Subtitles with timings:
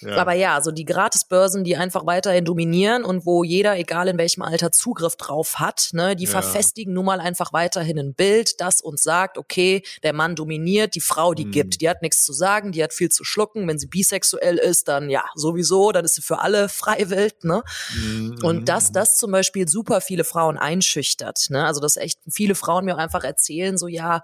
[0.00, 0.16] Ja.
[0.16, 4.42] Aber ja, so die Gratisbörsen, die einfach weiterhin dominieren und wo jeder, egal in welchem
[4.42, 6.30] Alter, Zugriff drauf hat, ne, die ja.
[6.30, 11.00] verfestigen nun mal einfach weiterhin ein Bild, das uns sagt, okay, der Mann dominiert, die
[11.00, 11.50] Frau, die mhm.
[11.52, 13.66] gibt, die hat nichts zu sagen, die hat viel zu schlucken.
[13.68, 17.62] Wenn sie bisexuell ist, dann ja, sowieso, dann ist sie für alle freiwillig, ne?
[17.94, 18.38] Mhm.
[18.42, 21.64] Und dass das zum Beispiel super viele Frauen einschüchtert, ne?
[21.64, 24.22] Also, dass echt viele Frauen mir einfach erzählen, so ja,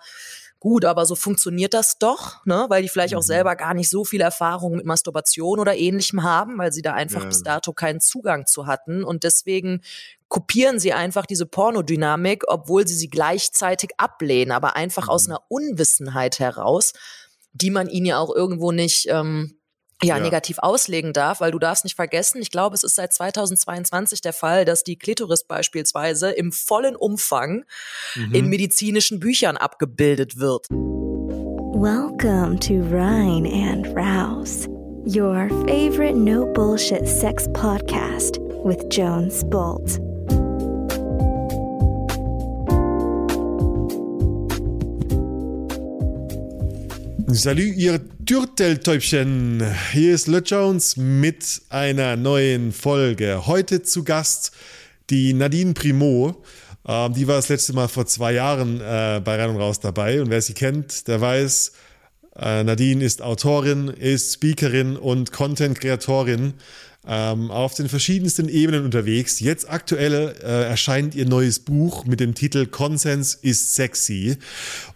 [0.63, 2.67] gut, aber so funktioniert das doch, ne?
[2.69, 3.27] weil die vielleicht auch mhm.
[3.27, 7.23] selber gar nicht so viel Erfahrung mit Masturbation oder ähnlichem haben, weil sie da einfach
[7.23, 7.27] ja.
[7.27, 9.81] bis dato keinen Zugang zu hatten und deswegen
[10.29, 15.11] kopieren sie einfach diese Pornodynamik, obwohl sie sie gleichzeitig ablehnen, aber einfach mhm.
[15.11, 16.93] aus einer Unwissenheit heraus,
[17.53, 19.58] die man ihnen ja auch irgendwo nicht ähm,
[20.03, 23.13] ja, ja, negativ auslegen darf, weil du darfst nicht vergessen, ich glaube, es ist seit
[23.13, 27.65] 2022 der Fall, dass die Klitoris beispielsweise im vollen Umfang
[28.15, 28.35] mhm.
[28.35, 30.67] in medizinischen Büchern abgebildet wird.
[30.71, 34.69] Welcome to Rhine and Rouse,
[35.05, 40.00] your favorite no bullshit sex podcast with Jones Bolt.
[47.28, 49.62] Salut, ihr Türteltäubchen.
[49.92, 53.47] Hier ist Le Jones mit einer neuen Folge.
[53.47, 54.53] Heute zu Gast
[55.11, 56.43] die Nadine Primo.
[56.87, 60.20] Ähm, die war das letzte Mal vor zwei Jahren äh, bei Rein und Raus dabei.
[60.20, 61.73] Und wer sie kennt, der weiß,
[62.37, 66.55] äh, Nadine ist Autorin, ist Speakerin und Content-Kreatorin
[67.06, 69.41] ähm, auf den verschiedensten Ebenen unterwegs.
[69.41, 74.36] Jetzt aktuell äh, erscheint ihr neues Buch mit dem Titel Konsens ist sexy.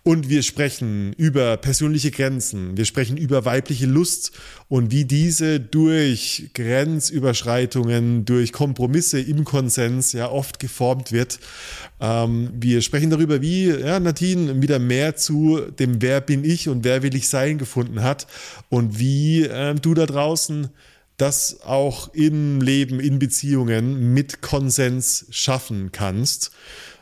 [0.05, 2.77] Und wir sprechen über persönliche Grenzen.
[2.77, 4.31] Wir sprechen über weibliche Lust
[4.69, 11.41] und wie diese durch Grenzüberschreitungen, durch Kompromisse im Konsens ja oft geformt wird.
[12.01, 16.85] Ähm, wir sprechen darüber, wie ja, Nadine wieder mehr zu dem Wer bin ich und
[16.85, 18.29] wer will ich sein gefunden hat
[18.69, 20.69] und wie äh, du da draußen
[21.17, 26.51] das auch im Leben, in Beziehungen mit Konsens schaffen kannst.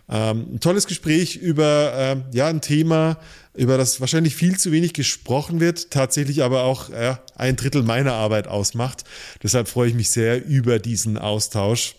[0.09, 1.93] Ähm, ein tolles Gespräch über
[2.33, 3.19] äh, ja, ein Thema,
[3.55, 8.13] über das wahrscheinlich viel zu wenig gesprochen wird, tatsächlich aber auch äh, ein Drittel meiner
[8.13, 9.05] Arbeit ausmacht.
[9.43, 11.95] Deshalb freue ich mich sehr über diesen Austausch.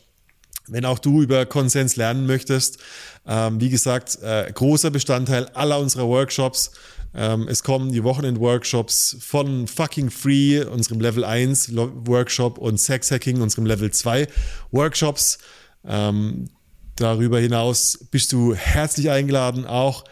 [0.68, 2.80] Wenn auch du über Konsens lernen möchtest,
[3.28, 6.72] ähm, wie gesagt, äh, großer Bestandteil aller unserer Workshops
[7.16, 13.42] ähm, es kommen die Wochenend-Workshops von Fucking Free, unserem Level 1 Workshop und Sex Hacking,
[13.42, 14.28] unserem Level 2
[14.72, 15.38] Workshops.
[15.86, 16.50] Ähm,
[16.98, 20.04] darüber hinaus bist du herzlich eingeladen, auch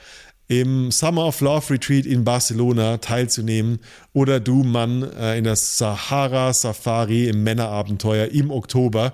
[0.47, 3.79] im Summer of Love Retreat in Barcelona teilzunehmen
[4.13, 9.13] oder du Mann äh, in der Sahara Safari im Männerabenteuer im Oktober.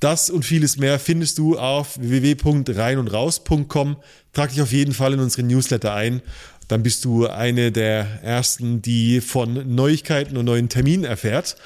[0.00, 3.96] Das und vieles mehr findest du auf www.reinundraus.com.
[4.32, 6.20] Trag dich auf jeden Fall in unseren Newsletter ein
[6.68, 11.56] dann bist du eine der ersten, die von Neuigkeiten und neuen Terminen erfährt.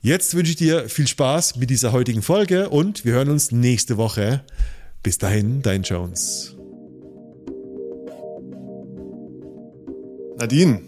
[0.00, 3.96] Jetzt wünsche ich dir viel Spaß mit dieser heutigen Folge und wir hören uns nächste
[3.96, 4.44] Woche.
[5.02, 6.54] Bis dahin, dein Jones.
[10.36, 10.82] Nadine,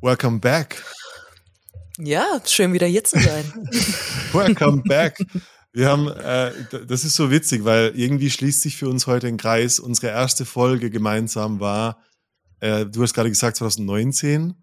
[0.00, 0.82] welcome back.
[1.98, 3.44] Ja, schön wieder hier zu sein.
[4.32, 5.16] welcome back.
[5.72, 6.52] Wir haben, äh,
[6.86, 9.78] das ist so witzig, weil irgendwie schließt sich für uns heute ein Kreis.
[9.78, 12.02] Unsere erste Folge gemeinsam war,
[12.60, 14.54] äh, du hast gerade gesagt 2019.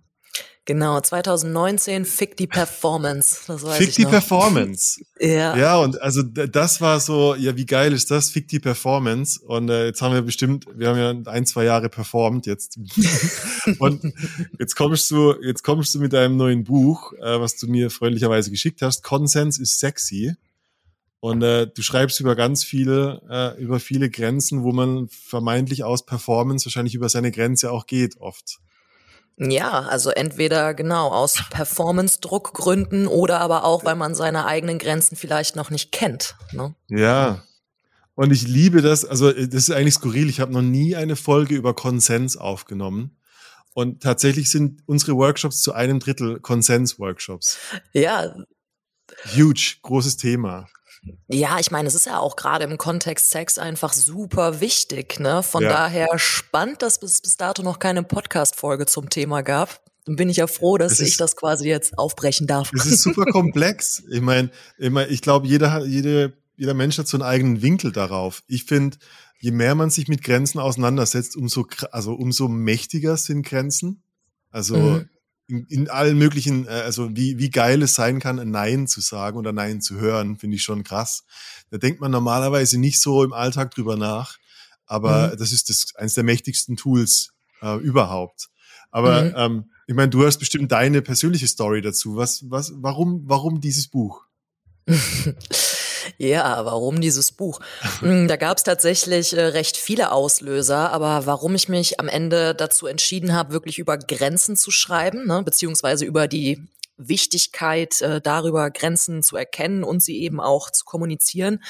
[0.66, 3.40] Genau, 2019 Fick die Performance.
[3.48, 4.12] Das weiß Fick die noch.
[4.12, 5.02] Performance.
[5.20, 5.58] ja.
[5.58, 8.30] Ja, und also das war so, ja, wie geil ist das?
[8.30, 9.40] Fick die Performance.
[9.44, 12.78] Und äh, jetzt haben wir bestimmt, wir haben ja ein, zwei Jahre performt jetzt.
[13.80, 14.14] und
[14.60, 18.52] jetzt kommst du, jetzt kommst du mit deinem neuen Buch, äh, was du mir freundlicherweise
[18.52, 19.02] geschickt hast.
[19.02, 20.36] Konsens ist sexy.
[21.22, 26.06] Und äh, du schreibst über ganz viele, äh, über viele Grenzen, wo man vermeintlich aus
[26.06, 28.60] Performance wahrscheinlich über seine Grenze auch geht, oft.
[29.38, 35.56] Ja, also entweder genau aus Performance-Druckgründen oder aber auch, weil man seine eigenen Grenzen vielleicht
[35.56, 36.36] noch nicht kennt.
[36.52, 36.76] Ne?
[36.90, 37.44] Ja.
[38.16, 40.30] Und ich liebe das, also das ist eigentlich skurril.
[40.30, 43.18] Ich habe noch nie eine Folge über Konsens aufgenommen.
[43.74, 47.60] Und tatsächlich sind unsere Workshops zu einem Drittel Konsens-Workshops.
[47.94, 48.36] Ja.
[49.34, 50.68] Huge, großes Thema.
[51.28, 55.20] Ja, ich meine, es ist ja auch gerade im Kontext Sex einfach super wichtig.
[55.20, 55.44] Ne?
[55.44, 55.70] Von ja.
[55.70, 59.82] daher spannend, dass es bis dato noch keine Podcast-Folge zum Thema gab.
[60.06, 62.72] Dann bin ich ja froh, dass ist, ich das quasi jetzt aufbrechen darf.
[62.74, 64.04] Es ist super komplex.
[64.10, 67.92] ich meine, ich, mein, ich glaube, jeder, jede, jeder Mensch hat so einen eigenen Winkel
[67.92, 68.44] darauf.
[68.48, 68.98] Ich finde,
[69.40, 74.04] je mehr man sich mit Grenzen auseinandersetzt, umso, also umso mächtiger sind Grenzen.
[74.52, 75.10] Also mhm
[75.50, 79.02] in, in allen möglichen, äh, also wie, wie geil es sein kann, ein Nein zu
[79.02, 81.24] sagen oder Nein zu hören, finde ich schon krass.
[81.72, 84.38] Da denkt man normalerweise nicht so im Alltag drüber nach,
[84.86, 85.38] aber mhm.
[85.38, 87.32] das ist das eines der mächtigsten Tools
[87.62, 88.50] äh, überhaupt.
[88.92, 89.34] Aber mhm.
[89.36, 92.16] ähm, Ich meine, du hast bestimmt deine persönliche Story dazu.
[92.16, 94.24] Was, was, warum, warum dieses Buch?
[96.22, 97.62] Ja, warum dieses Buch?
[98.02, 102.54] Hm, da gab es tatsächlich äh, recht viele Auslöser, aber warum ich mich am Ende
[102.54, 106.68] dazu entschieden habe, wirklich über Grenzen zu schreiben, ne, beziehungsweise über die
[106.98, 111.64] Wichtigkeit, äh, darüber Grenzen zu erkennen und sie eben auch zu kommunizieren.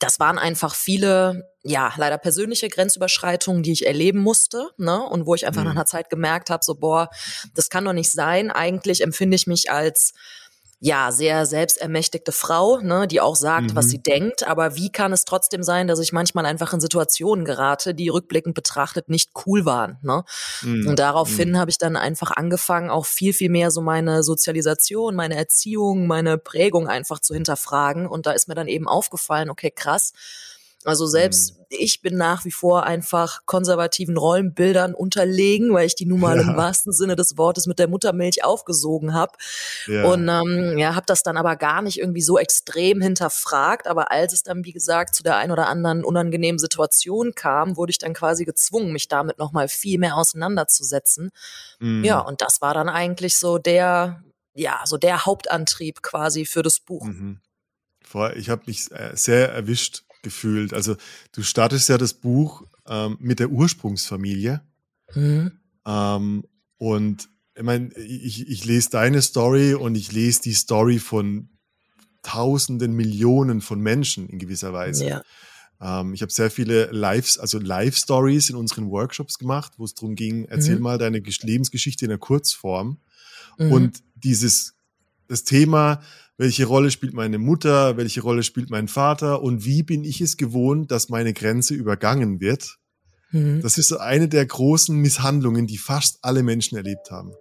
[0.00, 5.02] Das waren einfach viele, ja, leider persönliche Grenzüberschreitungen, die ich erleben musste, ne?
[5.02, 5.68] Und wo ich einfach mhm.
[5.68, 7.08] nach einer Zeit gemerkt habe, so, boah,
[7.54, 8.50] das kann doch nicht sein.
[8.50, 10.12] Eigentlich empfinde ich mich als
[10.84, 13.74] ja, sehr selbstermächtigte Frau, ne, die auch sagt, mhm.
[13.74, 14.46] was sie denkt.
[14.46, 18.54] Aber wie kann es trotzdem sein, dass ich manchmal einfach in Situationen gerate, die rückblickend
[18.54, 19.96] betrachtet nicht cool waren?
[20.02, 20.24] Ne?
[20.60, 20.86] Mhm.
[20.86, 21.56] Und daraufhin mhm.
[21.56, 26.36] habe ich dann einfach angefangen, auch viel, viel mehr so meine Sozialisation, meine Erziehung, meine
[26.36, 28.06] Prägung einfach zu hinterfragen.
[28.06, 30.12] Und da ist mir dann eben aufgefallen, okay, krass,
[30.84, 31.64] also selbst mhm.
[31.70, 36.42] ich bin nach wie vor einfach konservativen Rollenbildern unterlegen, weil ich die nun mal ja.
[36.42, 39.32] im wahrsten Sinne des Wortes mit der Muttermilch aufgesogen habe.
[39.86, 40.04] Ja.
[40.04, 43.86] Und ähm, ja, habe das dann aber gar nicht irgendwie so extrem hinterfragt.
[43.86, 47.90] Aber als es dann, wie gesagt, zu der ein oder anderen unangenehmen Situation kam, wurde
[47.90, 51.30] ich dann quasi gezwungen, mich damit nochmal viel mehr auseinanderzusetzen.
[51.80, 52.04] Mhm.
[52.04, 54.22] Ja, und das war dann eigentlich so der,
[54.54, 57.06] ja, so der Hauptantrieb quasi für das Buch.
[57.06, 57.40] Mhm.
[58.36, 60.74] Ich habe mich äh, sehr erwischt gefühlt.
[60.74, 60.96] Also
[61.32, 64.60] du startest ja das Buch ähm, mit der Ursprungsfamilie.
[65.14, 65.52] Mhm.
[65.86, 66.44] Ähm,
[66.78, 71.48] und ich meine, ich, ich lese deine Story und ich lese die Story von
[72.22, 75.06] Tausenden, Millionen von Menschen in gewisser Weise.
[75.06, 75.22] Ja.
[75.80, 80.14] Ähm, ich habe sehr viele Lives, also Live-Stories in unseren Workshops gemacht, wo es darum
[80.14, 80.82] ging, erzähl mhm.
[80.82, 82.98] mal deine Lebensgeschichte in der Kurzform.
[83.58, 83.72] Mhm.
[83.72, 84.74] Und dieses,
[85.28, 86.02] das Thema,
[86.36, 90.36] welche Rolle spielt meine Mutter, welche Rolle spielt mein Vater und wie bin ich es
[90.36, 92.78] gewohnt, dass meine Grenze übergangen wird.
[93.30, 93.62] Mhm.
[93.62, 97.32] Das ist so eine der großen Misshandlungen, die fast alle Menschen erlebt haben.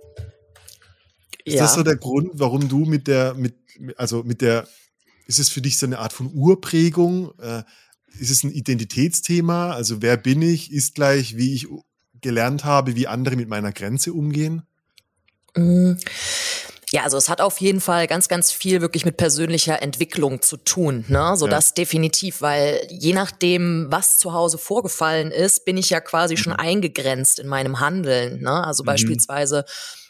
[1.46, 1.64] Ist ja.
[1.64, 3.56] das so der Grund, warum du mit der, mit,
[3.98, 4.68] also mit der,
[5.28, 7.32] ist es für dich so eine Art von Urprägung?
[7.40, 7.64] Äh,
[8.20, 9.72] ist es ein Identitätsthema?
[9.72, 11.68] Also wer bin ich, ist gleich, wie ich
[12.22, 14.64] gelernt habe, wie andere mit meiner Grenze umgehen?
[15.56, 15.98] Mhm.
[16.94, 20.58] Ja, also es hat auf jeden Fall ganz, ganz viel wirklich mit persönlicher Entwicklung zu
[20.58, 21.36] tun, ne?
[21.36, 21.52] So ja.
[21.52, 26.38] das definitiv, weil je nachdem, was zu Hause vorgefallen ist, bin ich ja quasi mhm.
[26.38, 28.64] schon eingegrenzt in meinem Handeln, ne?
[28.64, 28.88] Also mhm.
[28.88, 29.66] beispielsweise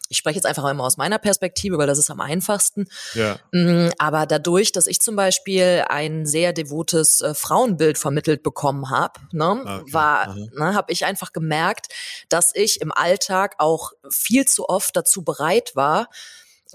[0.09, 2.85] ich spreche jetzt einfach immer aus meiner Perspektive, weil das ist am einfachsten.
[3.15, 3.39] Ja.
[3.51, 9.21] Mm, aber dadurch, dass ich zum Beispiel ein sehr devotes äh, Frauenbild vermittelt bekommen habe,
[9.31, 9.93] ne, ah, okay.
[9.93, 11.87] war, ne, habe ich einfach gemerkt,
[12.29, 16.09] dass ich im Alltag auch viel zu oft dazu bereit war,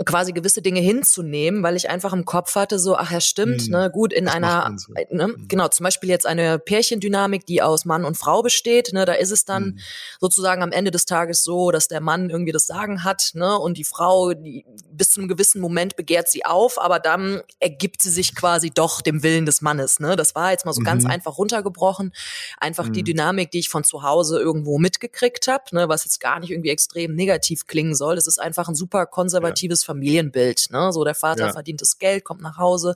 [0.05, 3.73] quasi gewisse Dinge hinzunehmen, weil ich einfach im Kopf hatte, so, ach ja, stimmt, mhm.
[3.73, 4.93] ne, gut, in das einer, so.
[5.11, 5.49] ne, mhm.
[5.49, 9.33] genau, zum Beispiel jetzt eine Pärchendynamik, die aus Mann und Frau besteht, ne, da ist
[9.33, 9.79] es dann mhm.
[10.21, 13.77] sozusagen am Ende des Tages so, dass der Mann irgendwie das Sagen hat, ne, und
[13.77, 18.11] die Frau, die, bis zu einem gewissen Moment begehrt sie auf, aber dann ergibt sie
[18.11, 20.87] sich quasi doch dem Willen des Mannes, ne, das war jetzt mal so mhm.
[20.87, 22.13] ganz einfach runtergebrochen,
[22.59, 23.07] einfach die mhm.
[23.07, 26.71] Dynamik, die ich von zu Hause irgendwo mitgekriegt habe, ne, was jetzt gar nicht irgendwie
[26.71, 30.69] extrem negativ klingen soll, das ist einfach ein super konservatives ja Familienbild.
[30.71, 30.93] Ne?
[30.93, 31.53] So der Vater ja.
[31.53, 32.95] verdient das Geld, kommt nach Hause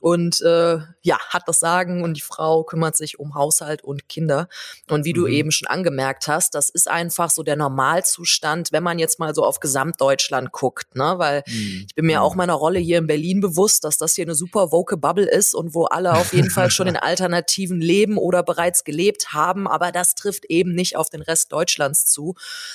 [0.00, 4.48] und äh, ja, hat das Sagen und die Frau kümmert sich um Haushalt und Kinder.
[4.90, 5.16] Und wie mhm.
[5.16, 9.34] du eben schon angemerkt hast, das ist einfach so der Normalzustand, wenn man jetzt mal
[9.34, 11.14] so auf Gesamtdeutschland guckt, ne?
[11.16, 11.86] Weil mhm.
[11.88, 12.38] ich bin mir auch mhm.
[12.38, 15.74] meiner Rolle hier in Berlin bewusst, dass das hier eine super woke Bubble ist und
[15.74, 20.14] wo alle auf jeden Fall schon in Alternativen leben oder bereits gelebt haben, aber das
[20.14, 22.34] trifft eben nicht auf den Rest Deutschlands zu.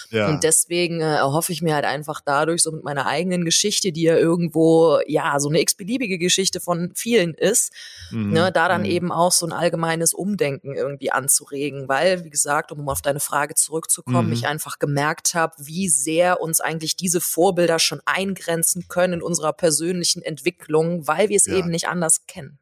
[0.10, 0.27] Ja.
[0.27, 4.03] Und deswegen äh, erhoffe ich mir halt einfach dadurch so mit meiner eigenen Geschichte, die
[4.03, 7.74] ja irgendwo ja so eine x-beliebige Geschichte von vielen vielen ist,
[8.12, 8.32] mhm.
[8.32, 8.88] ne, da dann mhm.
[8.88, 13.56] eben auch so ein allgemeines Umdenken irgendwie anzuregen, weil, wie gesagt, um auf deine Frage
[13.56, 14.34] zurückzukommen, mhm.
[14.34, 19.53] ich einfach gemerkt habe, wie sehr uns eigentlich diese Vorbilder schon eingrenzen können in unserer
[19.53, 21.58] persönlichen Entwicklung, weil wir es ja.
[21.58, 22.60] eben nicht anders kennen.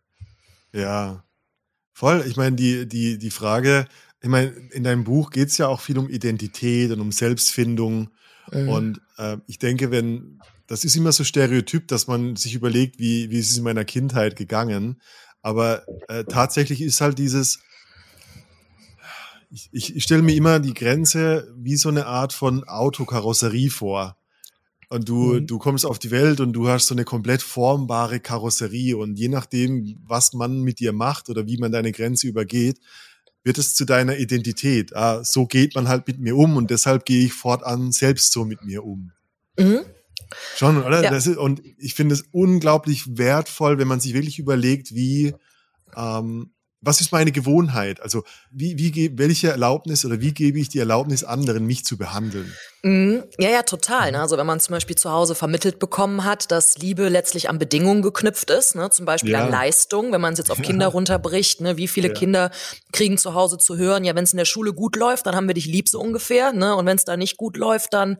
[0.73, 1.23] Ja,
[1.93, 2.23] voll.
[2.27, 3.85] Ich meine, die, die, die Frage,
[4.21, 8.09] ich meine, in deinem Buch geht es ja auch viel um Identität und um Selbstfindung.
[8.51, 8.69] Mhm.
[8.69, 13.31] Und äh, ich denke, wenn, das ist immer so stereotyp, dass man sich überlegt, wie,
[13.31, 15.01] wie ist es in meiner Kindheit gegangen.
[15.41, 17.59] Aber äh, tatsächlich ist halt dieses,
[19.49, 24.15] ich, ich, ich stelle mir immer die Grenze wie so eine Art von Autokarosserie vor.
[24.89, 25.47] Und du, mhm.
[25.47, 28.95] du kommst auf die Welt und du hast so eine komplett formbare Karosserie.
[28.95, 32.79] Und je nachdem, was man mit dir macht oder wie man deine Grenze übergeht,
[33.43, 34.95] wird es zu deiner Identität.
[34.95, 38.45] Ah, so geht man halt mit mir um und deshalb gehe ich fortan selbst so
[38.45, 39.11] mit mir um.
[39.57, 39.79] Mhm.
[40.55, 41.03] Schon, oder?
[41.03, 41.15] Ja.
[41.15, 45.33] Ist, und ich finde es unglaublich wertvoll, wenn man sich wirklich überlegt, wie,
[45.95, 48.01] ähm, was ist meine Gewohnheit?
[48.01, 52.53] Also wie, wie welche Erlaubnis oder wie gebe ich die Erlaubnis anderen, mich zu behandeln?
[52.83, 53.23] Mhm.
[53.37, 54.13] Ja, ja, total.
[54.13, 54.21] Ne?
[54.21, 58.01] Also wenn man zum Beispiel zu Hause vermittelt bekommen hat, dass Liebe letztlich an Bedingungen
[58.01, 58.89] geknüpft ist, ne?
[58.91, 59.43] zum Beispiel ja.
[59.43, 61.75] an Leistung, wenn man es jetzt auf Kinder runterbricht, ne?
[61.75, 62.13] wie viele ja.
[62.13, 62.51] Kinder
[62.93, 65.47] kriegen zu Hause zu hören, ja, wenn es in der Schule gut läuft, dann haben
[65.47, 66.75] wir dich lieb so ungefähr, ne?
[66.75, 68.17] Und wenn es da nicht gut läuft, dann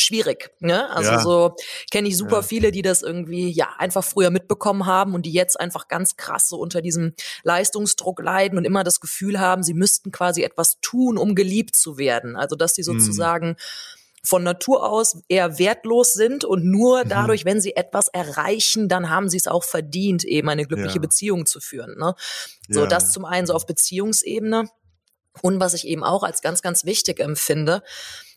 [0.00, 0.50] schwierig.
[0.60, 0.88] Ne?
[0.90, 1.20] Also ja.
[1.20, 1.56] so
[1.90, 2.42] kenne ich super ja.
[2.42, 6.48] viele, die das irgendwie ja einfach früher mitbekommen haben und die jetzt einfach ganz krass
[6.48, 11.18] so unter diesem Leistungsdruck leiden und immer das Gefühl haben, sie müssten quasi etwas tun,
[11.18, 12.36] um geliebt zu werden.
[12.36, 12.98] Also dass sie mhm.
[12.98, 13.56] sozusagen mhm.
[14.22, 17.08] von Natur aus eher wertlos sind und nur mhm.
[17.08, 21.02] dadurch, wenn sie etwas erreichen, dann haben sie es auch verdient, eben eine glückliche ja.
[21.02, 21.96] Beziehung zu führen.
[21.98, 22.14] Ne?
[22.68, 24.68] So, das zum einen so auf Beziehungsebene.
[25.42, 27.82] Und was ich eben auch als ganz, ganz wichtig empfinde,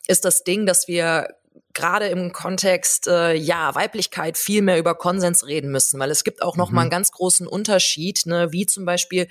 [0.07, 1.35] ist das Ding, dass wir
[1.73, 6.41] gerade im Kontext äh, ja Weiblichkeit viel mehr über Konsens reden müssen, weil es gibt
[6.41, 6.75] auch noch mhm.
[6.75, 9.27] mal einen ganz großen Unterschied, ne, wie zum Beispiel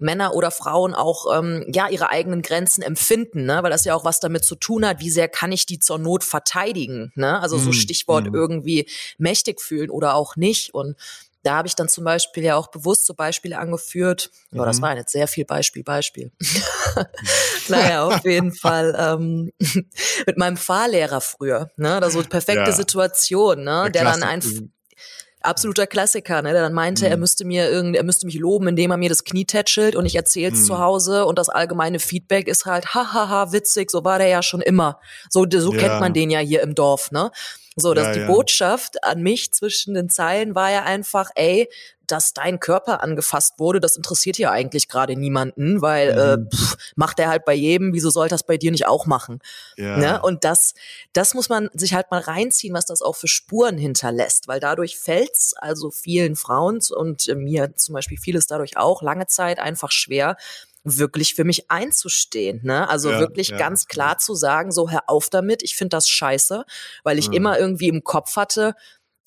[0.00, 3.62] Männer oder Frauen auch ähm, ja ihre eigenen Grenzen empfinden, ne?
[3.62, 5.98] weil das ja auch was damit zu tun hat, wie sehr kann ich die zur
[5.98, 7.38] Not verteidigen, ne?
[7.40, 7.74] Also so mhm.
[7.74, 8.34] Stichwort mhm.
[8.34, 8.88] irgendwie
[9.18, 10.96] mächtig fühlen oder auch nicht und
[11.42, 14.30] da habe ich dann zum Beispiel ja auch bewusst so Beispiele angeführt.
[14.50, 14.66] Ja, mhm.
[14.66, 16.32] das war jetzt sehr viel Beispiel, Beispiel.
[17.68, 19.52] naja, auf jeden Fall ähm,
[20.26, 21.70] mit meinem Fahrlehrer früher.
[21.76, 22.00] Ne?
[22.00, 22.72] Da so perfekte ja.
[22.72, 23.90] Situation, ne?
[23.92, 24.50] der dann einfach
[25.42, 26.52] absoluter Klassiker, ne?
[26.52, 27.12] Der dann meinte, mhm.
[27.12, 30.06] er müsste mir irgend, er müsste mich loben, indem er mir das Knie tätschelt und
[30.06, 30.64] ich erzähl's mhm.
[30.64, 34.60] zu Hause und das allgemeine Feedback ist halt, hahaha, witzig, so war der ja schon
[34.60, 35.00] immer.
[35.28, 35.78] So, so ja.
[35.78, 37.30] kennt man den ja hier im Dorf, ne?
[37.76, 38.26] So, dass ja, die ja.
[38.26, 41.68] Botschaft an mich zwischen den Zeilen war ja einfach, ey,
[42.10, 46.46] dass dein Körper angefasst wurde, das interessiert ja eigentlich gerade niemanden, weil äh, mhm.
[46.46, 49.40] äh, pff, macht er halt bei jedem, wieso soll das bei dir nicht auch machen?
[49.76, 49.96] Ja.
[49.96, 50.22] Ne?
[50.22, 50.74] Und das,
[51.12, 54.98] das muss man sich halt mal reinziehen, was das auch für Spuren hinterlässt, weil dadurch
[54.98, 59.90] fällt's also vielen Frauen und äh, mir zum Beispiel vieles dadurch auch lange Zeit einfach
[59.90, 60.36] schwer,
[60.84, 62.60] wirklich für mich einzustehen.
[62.62, 62.88] Ne?
[62.88, 63.58] Also ja, wirklich ja.
[63.58, 66.64] ganz klar zu sagen, so hör auf damit, ich finde das scheiße,
[67.04, 67.34] weil ich mhm.
[67.34, 68.74] immer irgendwie im Kopf hatte,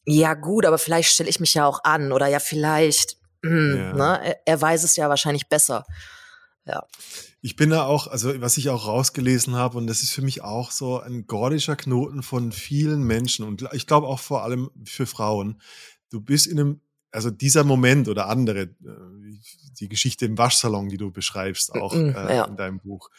[0.06, 3.78] ja gut, aber vielleicht stelle ich mich ja auch an oder ja vielleicht, mh, hm,
[3.78, 3.94] ja.
[3.94, 4.26] Ne?
[4.26, 5.86] Er, er weiß es ja wahrscheinlich besser.
[6.66, 6.84] Ja.
[7.42, 10.44] Ich bin da auch, also was ich auch rausgelesen habe, und das ist für mich
[10.44, 15.06] auch so ein gordischer Knoten von vielen Menschen und ich glaube auch vor allem für
[15.06, 15.62] Frauen.
[16.10, 16.82] Du bist in einem
[17.14, 18.70] also dieser Moment oder andere, äh,
[19.80, 22.46] die Geschichte im Waschsalon, die du beschreibst, auch äh, ja.
[22.46, 23.10] in deinem Buch.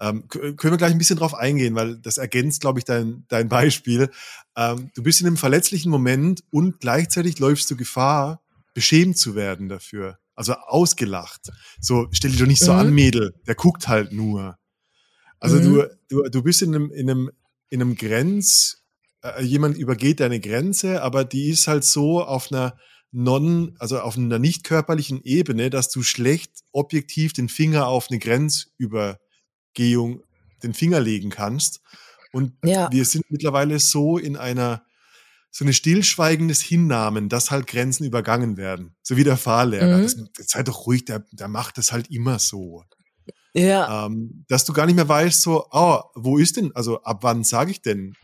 [0.00, 3.48] Ähm, können wir gleich ein bisschen drauf eingehen, weil das ergänzt, glaube ich, dein, dein
[3.48, 4.10] Beispiel.
[4.56, 8.42] Ähm, du bist in einem verletzlichen Moment und gleichzeitig läufst du Gefahr,
[8.74, 10.18] beschämt zu werden dafür.
[10.34, 11.52] Also ausgelacht.
[11.80, 12.78] So, stell dich doch nicht so mhm.
[12.78, 14.58] an, Mädel, der guckt halt nur.
[15.38, 15.62] Also mhm.
[15.62, 17.30] du, du, du bist in einem, in einem,
[17.68, 18.82] in einem Grenz,
[19.22, 22.76] äh, jemand übergeht deine Grenze, aber die ist halt so auf einer,
[23.14, 28.18] non, also auf einer nicht körperlichen Ebene, dass du schlecht objektiv den Finger auf eine
[28.18, 30.22] Grenzübergehung
[30.62, 31.80] den Finger legen kannst.
[32.32, 32.90] Und ja.
[32.90, 34.84] wir sind mittlerweile so in einer,
[35.52, 38.96] so eine stillschweigendes Hinnahmen, dass halt Grenzen übergangen werden.
[39.02, 39.98] So wie der Fahrlehrer.
[39.98, 40.02] Mhm.
[40.02, 42.82] Das, das sei doch ruhig, der, der macht das halt immer so.
[43.52, 44.06] Ja.
[44.06, 47.44] Ähm, dass du gar nicht mehr weißt, so, oh, wo ist denn, also ab wann
[47.44, 48.16] sage ich denn,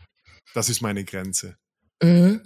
[0.53, 1.55] das ist meine Grenze?
[2.01, 2.41] Mhm.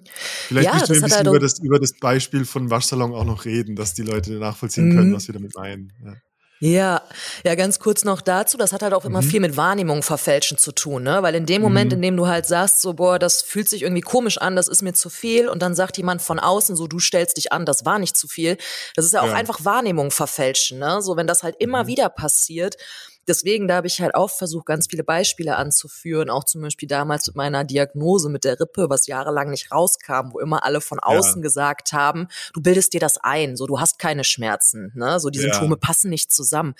[0.47, 3.25] Vielleicht ja, müssen wir ein bisschen halt über, das, über das Beispiel von Waschsalon auch
[3.25, 4.95] noch reden, dass die Leute nachvollziehen mhm.
[4.95, 5.93] können, was wir damit meinen.
[6.03, 6.13] Ja.
[6.61, 7.01] Ja,
[7.43, 8.57] ja, ganz kurz noch dazu.
[8.57, 9.25] Das hat halt auch immer mhm.
[9.25, 11.21] viel mit Wahrnehmung verfälschen zu tun, ne?
[11.21, 11.97] Weil in dem Moment, mhm.
[11.97, 14.81] in dem du halt sagst, so, boah, das fühlt sich irgendwie komisch an, das ist
[14.81, 17.85] mir zu viel, und dann sagt jemand von außen, so, du stellst dich an, das
[17.85, 18.57] war nicht zu viel.
[18.95, 19.33] Das ist ja auch ja.
[19.33, 21.01] einfach Wahrnehmung verfälschen, ne?
[21.01, 21.87] So, wenn das halt immer mhm.
[21.87, 22.77] wieder passiert,
[23.27, 27.27] deswegen, da habe ich halt auch versucht, ganz viele Beispiele anzuführen, auch zum Beispiel damals
[27.27, 31.37] mit meiner Diagnose mit der Rippe, was jahrelang nicht rauskam, wo immer alle von außen
[31.37, 31.41] ja.
[31.41, 35.19] gesagt haben, du bildest dir das ein, so du hast keine Schmerzen, ne?
[35.19, 35.45] So die ja.
[35.45, 36.75] Symptome passen nicht zusammen.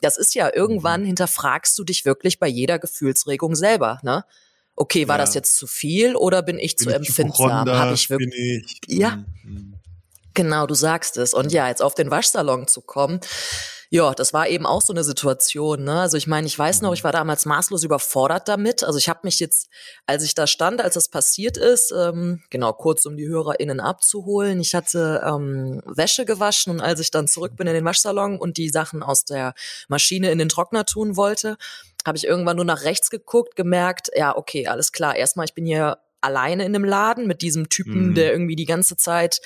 [0.00, 1.06] Das ist ja irgendwann mhm.
[1.06, 4.24] hinterfragst du dich wirklich bei jeder Gefühlsregung selber, ne?
[4.76, 5.24] Okay, war ja.
[5.24, 7.68] das jetzt zu viel oder bin ich bin zu ich empfindsam?
[7.68, 8.80] Habe ich wirklich?
[8.86, 9.24] Ich, ja.
[9.44, 9.74] Mhm.
[10.32, 11.34] Genau, du sagst es.
[11.34, 13.20] Und ja, jetzt auf den Waschsalon zu kommen
[13.92, 15.82] ja, das war eben auch so eine Situation.
[15.82, 16.00] Ne?
[16.00, 18.84] Also ich meine, ich weiß noch, ich war damals maßlos überfordert damit.
[18.84, 19.68] Also ich habe mich jetzt,
[20.06, 24.60] als ich da stand, als das passiert ist, ähm, genau, kurz um die HörerInnen abzuholen,
[24.60, 28.58] ich hatte ähm, Wäsche gewaschen und als ich dann zurück bin in den Waschsalon und
[28.58, 29.54] die Sachen aus der
[29.88, 31.56] Maschine in den Trockner tun wollte,
[32.06, 35.66] habe ich irgendwann nur nach rechts geguckt, gemerkt, ja, okay, alles klar, erstmal, ich bin
[35.66, 38.14] hier alleine in dem Laden mit diesem Typen, mhm.
[38.14, 39.40] der irgendwie die ganze Zeit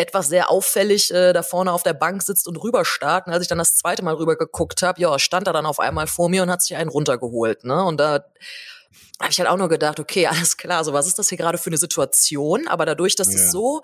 [0.00, 3.26] etwas sehr auffällig äh, da vorne auf der Bank sitzt und rüberstarrt.
[3.26, 5.78] Und als ich dann das zweite Mal rüber geguckt habe, ja, stand er dann auf
[5.78, 7.64] einmal vor mir und hat sich einen runtergeholt.
[7.64, 7.84] Ne?
[7.84, 8.24] Und da
[9.20, 11.58] habe ich halt auch nur gedacht, okay, alles klar, so was ist das hier gerade
[11.58, 12.66] für eine Situation?
[12.68, 13.38] Aber dadurch, dass ja.
[13.38, 13.82] es so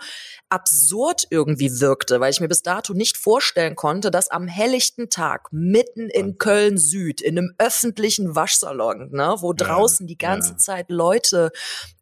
[0.49, 5.49] absurd irgendwie wirkte, weil ich mir bis dato nicht vorstellen konnte, dass am helllichten Tag
[5.51, 10.57] mitten in Köln Süd in einem öffentlichen Waschsalon, ne, wo draußen die ganze ja.
[10.57, 11.51] Zeit Leute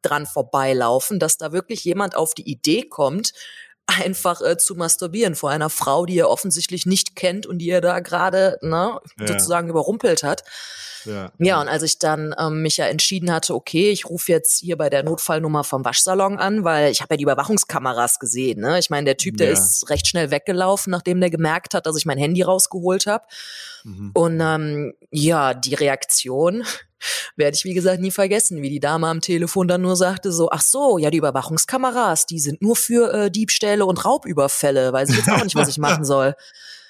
[0.02, 3.33] dran vorbeilaufen, dass da wirklich jemand auf die Idee kommt,
[3.86, 7.80] einfach äh, zu masturbieren vor einer Frau, die er offensichtlich nicht kennt und die er
[7.80, 9.26] da gerade ne, ja.
[9.26, 10.44] sozusagen überrumpelt hat.
[11.04, 11.30] Ja.
[11.38, 14.78] ja, und als ich dann ähm, mich ja entschieden hatte, okay, ich rufe jetzt hier
[14.78, 18.60] bei der Notfallnummer vom Waschsalon an, weil ich habe ja die Überwachungskameras gesehen.
[18.60, 18.78] Ne?
[18.78, 19.52] Ich meine, der Typ, der ja.
[19.52, 23.24] ist recht schnell weggelaufen, nachdem der gemerkt hat, dass ich mein Handy rausgeholt habe.
[23.84, 24.10] Mhm.
[24.14, 26.64] Und ähm, ja, die Reaktion
[27.36, 30.50] werde ich, wie gesagt, nie vergessen, wie die Dame am Telefon dann nur sagte so,
[30.50, 35.16] ach so, ja, die Überwachungskameras, die sind nur für äh, Diebstähle und Raubüberfälle, weiß ich
[35.18, 36.34] jetzt auch nicht, was ich machen soll.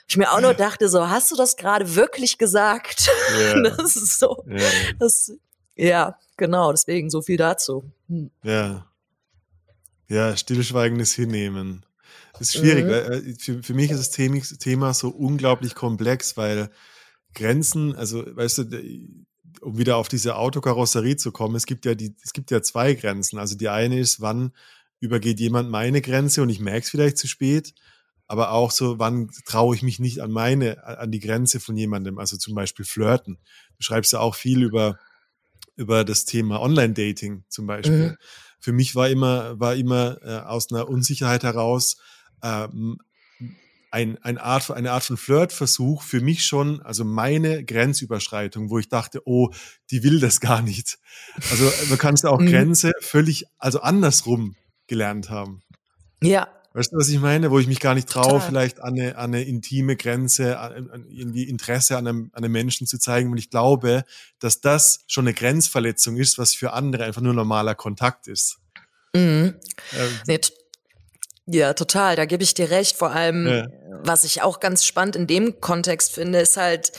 [0.06, 3.10] Ich mir auch nur dachte so, hast du das gerade wirklich gesagt?
[3.38, 3.60] Ja.
[3.76, 4.68] Das ist so, ja.
[4.98, 5.32] Das,
[5.76, 7.84] ja, genau, deswegen so viel dazu.
[8.08, 8.30] Hm.
[8.42, 8.86] Ja.
[10.08, 11.84] Ja, stillschweigendes Hinnehmen.
[12.38, 12.90] Das ist schwierig, mhm.
[12.90, 16.70] weil äh, für, für mich ist das Thema so unglaublich komplex, weil
[17.34, 18.64] Grenzen, also weißt du,
[19.60, 22.94] um wieder auf diese Autokarosserie zu kommen, es gibt ja die, es gibt ja zwei
[22.94, 23.38] Grenzen.
[23.38, 24.52] Also die eine ist, wann
[25.00, 27.74] übergeht jemand meine Grenze und ich merke es vielleicht zu spät,
[28.26, 32.18] aber auch so, wann traue ich mich nicht an meine, an die Grenze von jemandem,
[32.18, 33.38] also zum Beispiel Flirten.
[33.76, 34.98] Du schreibst ja auch viel über,
[35.76, 38.10] über das Thema Online-Dating zum Beispiel.
[38.10, 38.16] Mhm.
[38.60, 41.98] Für mich war immer, war immer äh, aus einer Unsicherheit heraus,
[42.44, 42.98] ähm,
[43.94, 48.88] ein, ein Art, eine Art von Flirtversuch für mich schon, also meine Grenzüberschreitung, wo ich
[48.88, 49.50] dachte, oh,
[49.90, 50.98] die will das gar nicht.
[51.50, 52.46] Also man kann es auch mhm.
[52.46, 54.56] Grenze völlig, also andersrum
[54.88, 55.62] gelernt haben.
[56.22, 56.48] Ja.
[56.72, 57.52] Weißt du, was ich meine?
[57.52, 61.06] Wo ich mich gar nicht traue, vielleicht an eine, an eine intime Grenze, an, an
[61.08, 63.30] irgendwie Interesse an einem, an einem Menschen zu zeigen.
[63.30, 64.02] Und ich glaube,
[64.40, 68.58] dass das schon eine Grenzverletzung ist, was für andere einfach nur normaler Kontakt ist.
[69.14, 69.54] Mhm.
[69.92, 70.40] Ähm, nee,
[71.46, 72.96] ja, total, da gebe ich dir recht.
[72.96, 73.66] Vor allem, ja.
[74.02, 76.92] was ich auch ganz spannend in dem Kontext finde, ist halt,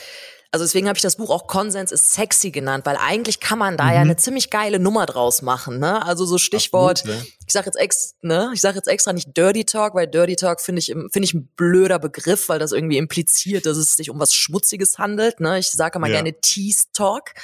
[0.52, 3.76] also deswegen habe ich das Buch auch Konsens ist sexy genannt, weil eigentlich kann man
[3.76, 3.92] da mhm.
[3.92, 6.04] ja eine ziemlich geile Nummer draus machen, ne?
[6.04, 7.26] Also so Stichwort, Absolut, ne?
[7.46, 10.60] Ich sage jetzt ex, ne, ich sage jetzt extra nicht Dirty Talk, weil Dirty Talk
[10.60, 14.18] finde ich finde ich ein blöder Begriff, weil das irgendwie impliziert, dass es sich um
[14.18, 15.58] was Schmutziges handelt, ne?
[15.58, 16.14] Ich sage mal ja.
[16.14, 17.34] gerne Tease Talk,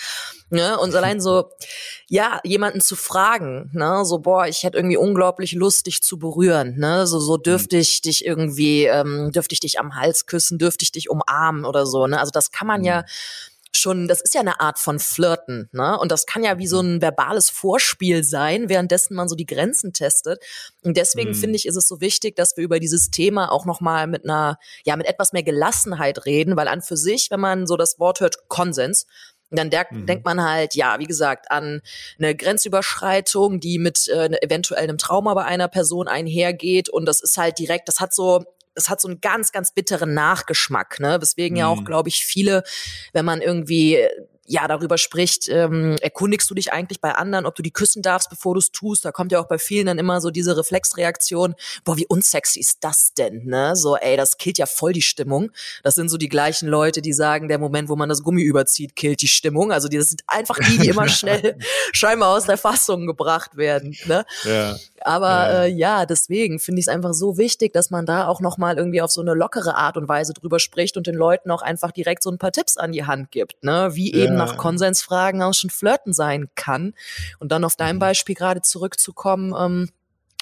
[0.50, 0.78] ne?
[0.78, 1.50] Und allein so
[2.08, 6.76] ja, jemanden zu fragen, ne, so boah, ich hätte irgendwie unglaublich Lust dich zu berühren,
[6.78, 7.06] ne?
[7.06, 7.82] So so dürfte mhm.
[7.82, 11.86] ich dich irgendwie ähm, dürfte ich dich am Hals küssen, dürfte ich dich umarmen oder
[11.86, 12.18] so, ne?
[12.18, 15.98] Also das kann man ja mhm schon, das ist ja eine Art von Flirten, ne?
[15.98, 19.92] Und das kann ja wie so ein verbales Vorspiel sein, währenddessen man so die Grenzen
[19.92, 20.42] testet.
[20.82, 21.34] Und deswegen mhm.
[21.34, 24.58] finde ich, ist es so wichtig, dass wir über dieses Thema auch nochmal mit einer,
[24.84, 28.20] ja, mit etwas mehr Gelassenheit reden, weil an für sich, wenn man so das Wort
[28.20, 29.06] hört, Konsens,
[29.50, 30.06] dann mhm.
[30.06, 31.82] denkt man halt, ja, wie gesagt, an
[32.18, 36.88] eine Grenzüberschreitung, die mit äh, eventuell einem Trauma bei einer Person einhergeht.
[36.88, 40.14] Und das ist halt direkt, das hat so es hat so einen ganz, ganz bitteren
[40.14, 41.18] Nachgeschmack, ne?
[41.20, 41.60] Weswegen mhm.
[41.60, 41.84] ja auch, mhm.
[41.84, 42.62] glaube ich, viele,
[43.12, 43.98] wenn man irgendwie
[44.52, 48.28] ja darüber spricht, ähm, erkundigst du dich eigentlich bei anderen, ob du die küssen darfst,
[48.28, 49.04] bevor du es tust.
[49.04, 52.84] Da kommt ja auch bei vielen dann immer so diese Reflexreaktion, boah, wie unsexy ist
[52.84, 53.74] das denn, ne?
[53.74, 55.50] So, ey, das killt ja voll die Stimmung.
[55.82, 58.94] Das sind so die gleichen Leute, die sagen, der Moment, wo man das Gummi überzieht,
[58.94, 59.72] killt die Stimmung.
[59.72, 61.56] Also die, das sind einfach die, die immer schnell
[61.92, 64.26] scheinbar aus der Fassung gebracht werden, ne?
[64.44, 64.76] Ja.
[65.00, 68.40] Aber ja, äh, ja deswegen finde ich es einfach so wichtig, dass man da auch
[68.40, 71.62] nochmal irgendwie auf so eine lockere Art und Weise drüber spricht und den Leuten auch
[71.62, 73.90] einfach direkt so ein paar Tipps an die Hand gibt, ne?
[73.94, 76.94] Wie eben nach Konsensfragen auch schon flirten sein kann.
[77.38, 78.00] Und dann auf dein mhm.
[78.00, 79.90] Beispiel gerade zurückzukommen, ähm,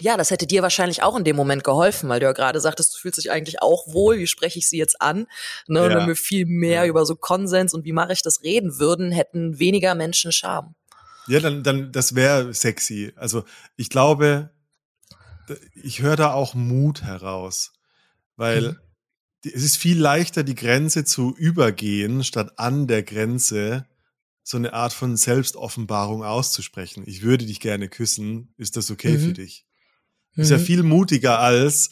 [0.00, 2.94] ja, das hätte dir wahrscheinlich auch in dem Moment geholfen, weil du ja gerade sagtest,
[2.94, 5.26] du fühlst dich eigentlich auch wohl, wie spreche ich sie jetzt an?
[5.66, 5.80] Ne?
[5.80, 5.88] Ja.
[5.90, 9.58] Wenn wir viel mehr über so Konsens und wie mache ich das reden würden, hätten
[9.58, 10.74] weniger Menschen Scham.
[11.26, 13.12] Ja, dann, dann das wäre sexy.
[13.14, 13.44] Also
[13.76, 14.50] ich glaube,
[15.74, 17.72] ich höre da auch Mut heraus,
[18.36, 18.76] weil mhm
[19.44, 23.86] es ist viel leichter, die Grenze zu übergehen, statt an der Grenze
[24.42, 27.04] so eine Art von Selbstoffenbarung auszusprechen.
[27.06, 28.52] Ich würde dich gerne küssen.
[28.56, 29.20] Ist das okay mhm.
[29.20, 29.66] für dich?
[30.34, 30.42] Mhm.
[30.42, 31.90] Ist ja viel mutiger als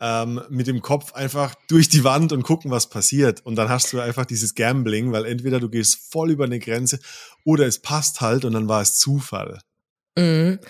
[0.00, 3.44] ähm, mit dem Kopf einfach durch die Wand und gucken, was passiert.
[3.46, 6.98] Und dann hast du einfach dieses Gambling, weil entweder du gehst voll über eine Grenze
[7.44, 9.60] oder es passt halt und dann war es Zufall.
[10.16, 10.60] Mhm.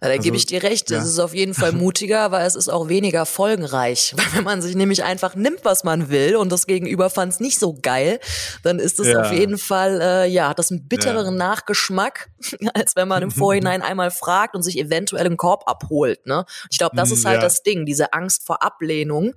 [0.00, 0.90] Da also, gebe ich dir recht.
[0.90, 4.14] Es ist auf jeden Fall mutiger, aber es ist auch weniger folgenreich.
[4.16, 7.40] Weil wenn man sich nämlich einfach nimmt, was man will und das Gegenüber fand es
[7.40, 8.20] nicht so geil,
[8.62, 9.22] dann ist es ja.
[9.22, 11.46] auf jeden Fall, äh, ja, hat das einen bittereren ja.
[11.48, 12.30] Nachgeschmack,
[12.74, 16.26] als wenn man im Vorhinein einmal fragt und sich eventuell im Korb abholt.
[16.26, 16.44] Ne?
[16.70, 17.42] Ich glaube, das ist halt ja.
[17.42, 19.34] das Ding, diese Angst vor Ablehnung.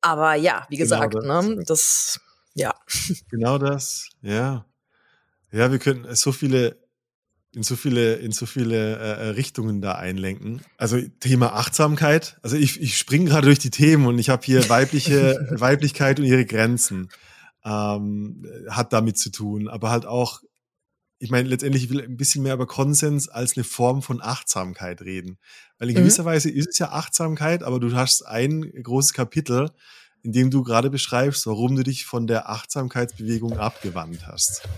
[0.00, 1.48] Aber ja, wie genau gesagt, genau das.
[1.48, 2.20] ne, das,
[2.54, 2.74] ja.
[3.30, 4.64] Genau das, ja.
[5.52, 6.76] Ja, wir könnten so viele
[7.56, 10.60] in so viele, in so viele äh, Richtungen da einlenken.
[10.76, 12.38] Also Thema Achtsamkeit.
[12.42, 16.26] Also ich, ich springe gerade durch die Themen und ich habe hier weibliche Weiblichkeit und
[16.26, 17.08] ihre Grenzen
[17.64, 20.42] ähm, hat damit zu tun, aber halt auch
[21.18, 25.38] ich meine, letztendlich will ein bisschen mehr über Konsens als eine Form von Achtsamkeit reden.
[25.78, 26.00] Weil in mhm.
[26.00, 26.26] gewisser mhm.
[26.26, 29.70] Weise ist es ja Achtsamkeit, aber du hast ein großes Kapitel,
[30.26, 34.68] in dem du gerade beschreibst, warum du dich von der Achtsamkeitsbewegung abgewandt hast.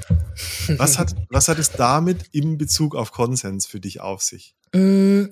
[0.76, 4.57] Was hat, was hat es damit im Bezug auf Konsens für dich auf sich?
[4.72, 5.24] Mm,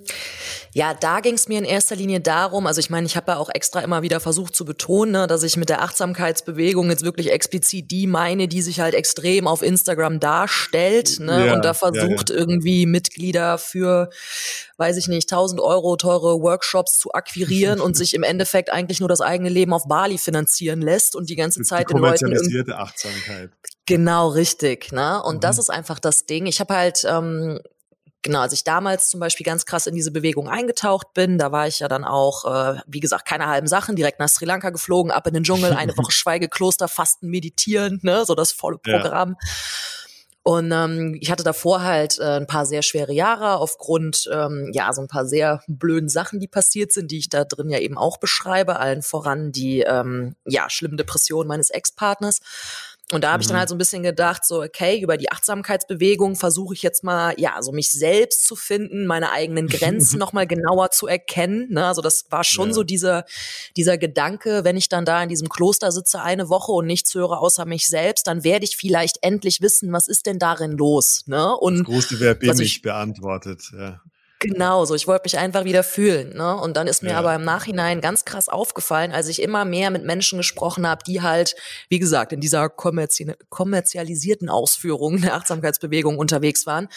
[0.73, 3.39] ja, da ging es mir in erster Linie darum, also ich meine, ich habe ja
[3.39, 7.33] auch extra immer wieder versucht zu betonen, ne, dass ich mit der Achtsamkeitsbewegung jetzt wirklich
[7.33, 12.31] explizit die meine, die sich halt extrem auf Instagram darstellt ne, ja, und da versucht
[12.31, 12.41] ja, ja.
[12.41, 14.11] irgendwie Mitglieder für,
[14.77, 19.09] weiß ich nicht, 1000 Euro teure Workshops zu akquirieren und sich im Endeffekt eigentlich nur
[19.09, 22.33] das eigene Leben auf Bali finanzieren lässt und die ganze Zeit den Leuten...
[22.73, 23.51] Achtsamkeit.
[23.87, 24.93] Genau, richtig.
[24.93, 25.23] Ne?
[25.23, 25.41] Und mhm.
[25.41, 26.47] das ist einfach das Ding.
[26.47, 27.07] Ich habe halt...
[27.09, 27.61] Ähm,
[28.27, 31.69] Genau, als ich damals zum Beispiel ganz krass in diese Bewegung eingetaucht bin, da war
[31.69, 35.13] ich ja dann auch, äh, wie gesagt, keine halben Sachen, direkt nach Sri Lanka geflogen,
[35.13, 39.37] ab in den Dschungel, eine Woche Schweigekloster, Fasten, Meditieren, ne, so das volle Programm.
[39.41, 39.49] Ja.
[40.43, 44.93] Und ähm, ich hatte davor halt äh, ein paar sehr schwere Jahre aufgrund, ähm, ja,
[44.93, 47.97] so ein paar sehr blöden Sachen, die passiert sind, die ich da drin ja eben
[47.97, 52.41] auch beschreibe, allen voran die, ähm, ja, schlimmen Depressionen meines Ex-Partners.
[53.13, 53.61] Und da habe ich dann mhm.
[53.61, 57.63] halt so ein bisschen gedacht, so, okay, über die Achtsamkeitsbewegung versuche ich jetzt mal, ja,
[57.63, 61.69] so mich selbst zu finden, meine eigenen Grenzen nochmal genauer zu erkennen.
[61.71, 61.87] Ne?
[61.87, 62.75] Also das war schon ja.
[62.75, 63.25] so dieser,
[63.77, 67.39] dieser Gedanke, wenn ich dann da in diesem Kloster sitze eine Woche und nichts höre
[67.39, 71.23] außer mich selbst, dann werde ich vielleicht endlich wissen, was ist denn darin los.
[71.27, 71.57] Ne?
[71.57, 74.01] Und das große Wer bin ich beantwortet, ja.
[74.39, 76.37] Genau, so ich wollte mich einfach wieder fühlen.
[76.37, 76.57] Ne?
[76.57, 77.19] Und dann ist mir ja.
[77.19, 81.23] aber im Nachhinein ganz krass aufgefallen, als ich immer mehr mit Menschen gesprochen habe, die
[81.23, 81.57] halt,
[81.89, 86.89] wie gesagt, in dieser kommerzi kommerzialisierten Ausführung der Achtsamkeitsbewegung unterwegs waren,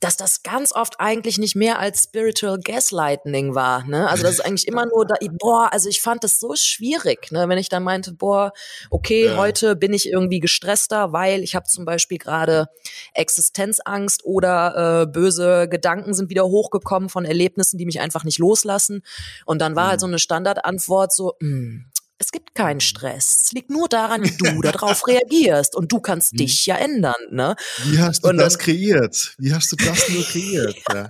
[0.00, 3.86] dass das ganz oft eigentlich nicht mehr als Spiritual Gaslighting war.
[3.86, 4.08] Ne?
[4.08, 7.48] Also das ist eigentlich immer nur da, boah, also ich fand das so schwierig, ne?
[7.48, 8.52] wenn ich dann meinte, boah,
[8.90, 9.36] okay, ja.
[9.36, 12.68] heute bin ich irgendwie gestresster, weil ich habe zum Beispiel gerade
[13.12, 19.02] Existenzangst oder äh, böse Gedanken sind wieder hochgekommen von Erlebnissen, die mich einfach nicht loslassen.
[19.44, 19.90] Und dann war halt mhm.
[19.90, 21.89] halt so eine Standardantwort so, mh, hm,
[22.20, 22.80] es gibt keinen mhm.
[22.80, 23.44] Stress.
[23.44, 25.74] Es liegt nur daran, wie du darauf reagierst.
[25.74, 27.14] Und du kannst dich ja ändern.
[27.30, 27.56] Ne?
[27.84, 29.34] Wie hast du und das kreiert?
[29.38, 30.76] Wie hast du das nur kreiert?
[30.92, 31.08] Ja.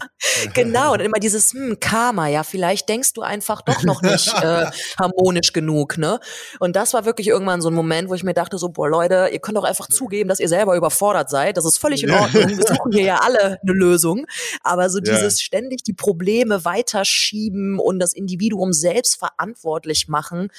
[0.54, 4.66] genau, und immer dieses hm, Karma, ja, vielleicht denkst du einfach doch noch nicht äh,
[5.00, 5.98] harmonisch genug.
[5.98, 6.20] Ne?
[6.60, 9.30] Und das war wirklich irgendwann so ein Moment, wo ich mir dachte, so, boah, Leute,
[9.32, 11.56] ihr könnt doch einfach zugeben, dass ihr selber überfordert seid.
[11.56, 12.48] Das ist völlig in Ordnung.
[12.48, 14.26] Wir suchen hier ja alle eine Lösung.
[14.62, 15.44] Aber so dieses ja.
[15.44, 20.50] ständig die Probleme weiterschieben und das Individuum selbst verantwortlich machen,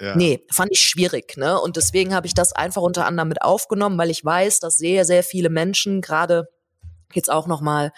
[0.00, 0.14] ja.
[0.14, 1.58] Nee, fand ich schwierig, ne?
[1.60, 5.04] Und deswegen habe ich das einfach unter anderem mit aufgenommen, weil ich weiß, dass sehr,
[5.04, 6.48] sehr viele Menschen gerade
[7.14, 7.92] jetzt auch noch mal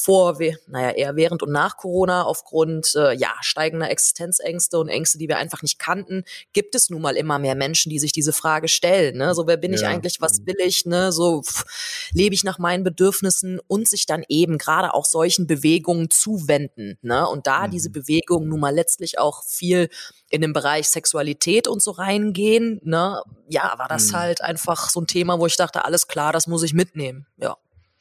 [0.00, 5.26] vor, naja, eher während und nach Corona aufgrund äh, ja steigender Existenzängste und Ängste, die
[5.26, 8.68] wir einfach nicht kannten, gibt es nun mal immer mehr Menschen, die sich diese Frage
[8.68, 9.16] stellen.
[9.18, 9.34] Ne?
[9.34, 9.78] So, wer bin ja.
[9.78, 11.10] ich eigentlich, was will ich, ne?
[11.10, 11.64] So pff,
[12.12, 16.96] lebe ich nach meinen Bedürfnissen und sich dann eben gerade auch solchen Bewegungen zuwenden.
[17.02, 17.28] Ne?
[17.28, 17.72] Und da mhm.
[17.72, 19.88] diese Bewegungen nun mal letztlich auch viel
[20.30, 24.16] in den Bereich Sexualität und so reingehen, ne, ja, war das mhm.
[24.16, 27.26] halt einfach so ein Thema, wo ich dachte, alles klar, das muss ich mitnehmen.
[27.38, 27.56] Ja.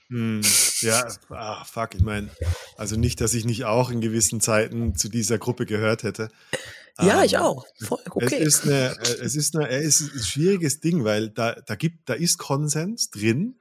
[0.10, 0.41] Hm,
[0.80, 2.30] ja, ah, fuck, ich meine,
[2.78, 6.30] also nicht, dass ich nicht auch in gewissen Zeiten zu dieser Gruppe gehört hätte.
[7.00, 7.65] Ja, um, ich ähm, auch.
[7.80, 8.38] Voll, okay.
[8.39, 11.76] Es ist, eine, äh, es ist, eine, es ist ein schwieriges Ding, weil da, da
[11.76, 13.56] gibt, da ist Konsens drin,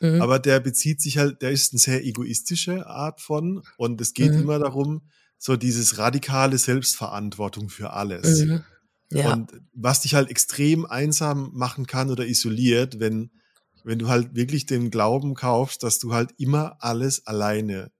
[0.00, 0.20] mhm.
[0.20, 4.32] aber der bezieht sich halt, der ist eine sehr egoistische Art von und es geht
[4.32, 4.42] mhm.
[4.42, 5.02] immer darum,
[5.38, 8.44] so dieses radikale Selbstverantwortung für alles.
[8.44, 8.64] Mhm.
[9.10, 9.32] Ja.
[9.32, 13.30] Und was dich halt extrem einsam machen kann oder isoliert, wenn
[13.86, 17.92] wenn du halt wirklich den Glauben kaufst, dass du halt immer alles alleine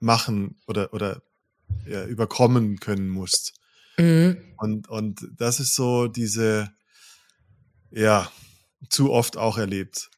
[0.00, 1.22] machen oder, oder
[1.86, 3.54] ja, überkommen können musst.
[3.96, 4.38] Mhm.
[4.56, 6.72] Und, und das ist so diese,
[7.92, 8.30] ja,
[8.88, 10.10] zu oft auch erlebt.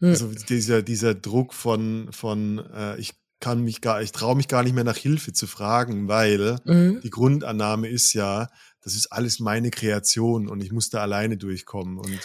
[0.00, 0.08] Mhm.
[0.08, 4.62] Also dieser, dieser Druck von, von äh, ich kann mich gar, ich traue mich gar
[4.62, 7.02] nicht mehr nach Hilfe zu fragen, weil mhm.
[7.02, 8.48] die Grundannahme ist ja,
[8.80, 11.98] das ist alles meine Kreation und ich muss da alleine durchkommen.
[11.98, 12.20] Und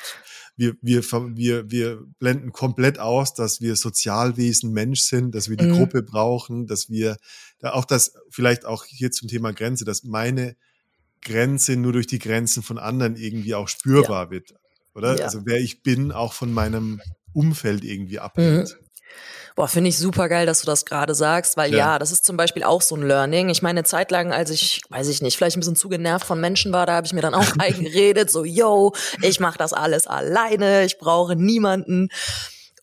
[0.58, 5.65] wir, wir, wir, wir blenden komplett aus, dass wir Sozialwesen Mensch sind, dass wir die
[5.65, 5.78] mhm.
[5.78, 7.17] Gruppe brauchen, dass wir
[7.60, 10.56] da auch das, vielleicht auch hier zum Thema Grenze, dass meine
[11.22, 14.32] Grenze nur durch die Grenzen von anderen irgendwie auch spürbar ja.
[14.32, 14.56] wird.
[14.96, 15.17] Oder?
[15.17, 15.26] Ja.
[15.26, 17.02] Also wer ich bin, auch von meinem
[17.34, 18.78] Umfeld irgendwie abhängt.
[18.80, 18.88] Mhm.
[19.58, 21.78] Boah, finde ich super geil, dass du das gerade sagst, weil ja.
[21.78, 22.00] ja.
[22.00, 23.50] das ist zum Beispiel auch so ein Learning.
[23.50, 26.28] Ich meine, eine Zeit lang, als ich, weiß ich nicht, vielleicht ein bisschen zu genervt
[26.28, 28.93] von Menschen war, da habe ich mir dann auch eingeredet, so, yo,
[29.24, 32.10] ich mache das alles alleine, ich brauche niemanden.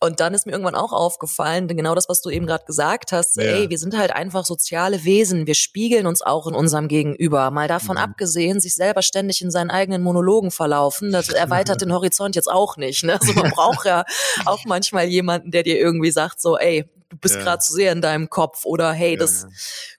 [0.01, 3.37] Und dann ist mir irgendwann auch aufgefallen, genau das, was du eben gerade gesagt hast,
[3.37, 3.43] ja.
[3.43, 7.49] ey, wir sind halt einfach soziale Wesen, wir spiegeln uns auch in unserem Gegenüber.
[7.51, 8.03] Mal davon mhm.
[8.03, 12.77] abgesehen, sich selber ständig in seinen eigenen Monologen verlaufen, das erweitert den Horizont jetzt auch
[12.77, 13.03] nicht.
[13.03, 13.19] Ne?
[13.19, 14.03] Also man braucht ja
[14.45, 17.41] auch manchmal jemanden, der dir irgendwie sagt, so, ey, du bist ja.
[17.41, 19.49] gerade zu sehr in deinem Kopf oder hey, das ja.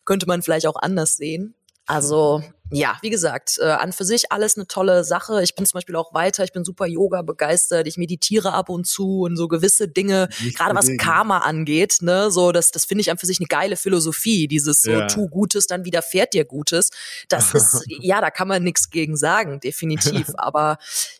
[0.05, 1.55] könnte man vielleicht auch anders sehen.
[1.87, 5.43] Also ja, wie gesagt, äh, an für sich alles eine tolle Sache.
[5.43, 8.87] Ich bin zum Beispiel auch weiter, ich bin super Yoga begeistert, ich meditiere ab und
[8.87, 13.11] zu und so gewisse Dinge, gerade was Karma angeht, ne, so das, das finde ich
[13.11, 14.49] an für sich eine geile Philosophie.
[14.49, 15.07] Dieses so ja.
[15.07, 16.91] tu Gutes, dann widerfährt dir Gutes.
[17.29, 20.33] Das ist, ja, da kann man nichts gegen sagen, definitiv.
[20.37, 20.79] Aber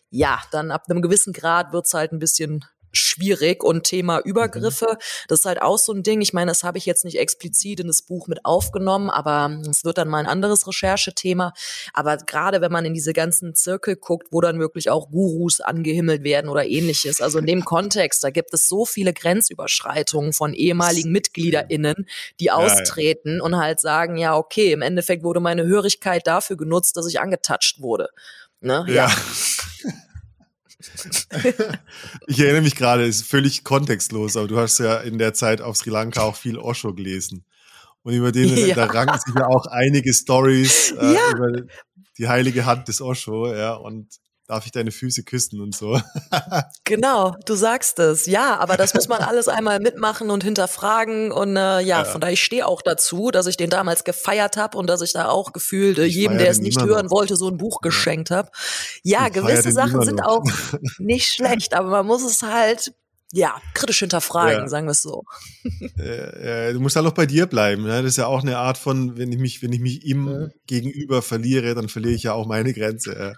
[0.09, 5.25] ja, dann ab einem gewissen Grad wird's halt ein bisschen schwierig und Thema Übergriffe, mhm.
[5.27, 6.21] das ist halt auch so ein Ding.
[6.21, 9.83] Ich meine, das habe ich jetzt nicht explizit in das Buch mit aufgenommen, aber es
[9.83, 11.53] wird dann mal ein anderes Recherchethema.
[11.93, 16.23] Aber gerade wenn man in diese ganzen Zirkel guckt, wo dann wirklich auch Gurus angehimmelt
[16.23, 21.11] werden oder ähnliches, also in dem Kontext, da gibt es so viele Grenzüberschreitungen von ehemaligen
[21.11, 22.07] MitgliederInnen,
[22.39, 23.43] die austreten ja, ja.
[23.43, 27.81] und halt sagen, ja, okay, im Endeffekt wurde meine Hörigkeit dafür genutzt, dass ich angetatscht
[27.81, 28.09] wurde.
[28.59, 28.85] Ne?
[28.87, 29.07] ja.
[29.07, 29.11] ja.
[32.27, 35.77] ich erinnere mich gerade, ist völlig kontextlos, aber du hast ja in der Zeit auf
[35.77, 37.45] Sri Lanka auch viel Osho gelesen.
[38.03, 38.75] Und über den, ja.
[38.75, 41.31] da ranken sich ja auch einige Stories äh, ja.
[41.31, 41.63] über
[42.17, 44.07] die heilige Hand des Osho, ja, und
[44.47, 45.99] darf ich deine Füße küssen und so.
[46.85, 48.25] genau, du sagst es.
[48.25, 51.31] Ja, aber das muss man alles einmal mitmachen und hinterfragen.
[51.33, 54.55] Und äh, ja, ja, von daher, ich stehe auch dazu, dass ich den damals gefeiert
[54.55, 57.11] habe und dass ich da auch gefühlt äh, jedem, der es nicht hören noch.
[57.11, 58.49] wollte, so ein Buch geschenkt habe.
[59.03, 60.43] Ja, ich gewisse Sachen sind auch
[60.97, 62.93] nicht schlecht, aber man muss es halt
[63.33, 64.67] ja, kritisch hinterfragen, ja.
[64.69, 65.23] sagen wir es so.
[65.99, 67.83] Äh, äh, du musst halt auch bei dir bleiben.
[67.83, 68.01] Ne?
[68.01, 70.51] Das ist ja auch eine Art von, wenn ich mich, wenn ich mich ihm mhm.
[70.67, 73.35] gegenüber verliere, dann verliere ich ja auch meine Grenze.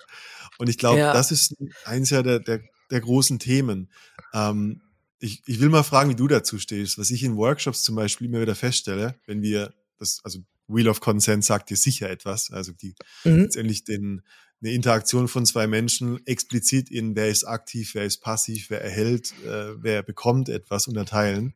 [0.60, 1.14] Und ich glaube, ja.
[1.14, 3.90] das ist eins ja der, der, der großen Themen.
[4.34, 4.82] Ähm,
[5.20, 6.98] ich, ich will mal fragen, wie du dazu stehst.
[6.98, 11.00] Was ich in Workshops zum Beispiel immer wieder feststelle, wenn wir das, also Wheel of
[11.00, 12.94] Consent sagt dir sicher etwas, also die
[13.24, 13.44] mhm.
[13.44, 14.22] letztendlich den,
[14.62, 19.34] eine Interaktion von zwei Menschen explizit in wer ist aktiv, wer ist passiv, wer erhält,
[19.46, 21.56] äh, wer bekommt etwas unterteilen.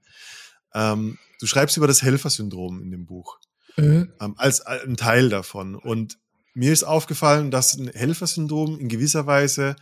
[0.73, 3.37] Ähm, du schreibst über das Helfersyndrom in dem Buch
[3.77, 4.13] mhm.
[4.19, 5.75] ähm, als ein Teil davon.
[5.75, 6.17] Und
[6.53, 9.75] mir ist aufgefallen, dass ein Helfersyndrom in gewisser Weise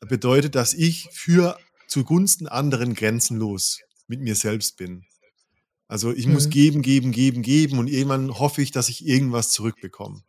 [0.00, 1.58] bedeutet, dass ich für
[1.88, 5.04] zugunsten anderen grenzenlos mit mir selbst bin.
[5.88, 6.34] Also ich mhm.
[6.34, 10.22] muss geben, geben, geben, geben und irgendwann hoffe ich, dass ich irgendwas zurückbekomme.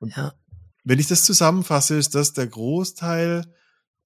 [0.00, 0.34] Und ja.
[0.84, 3.44] Wenn ich das zusammenfasse, ist das der Großteil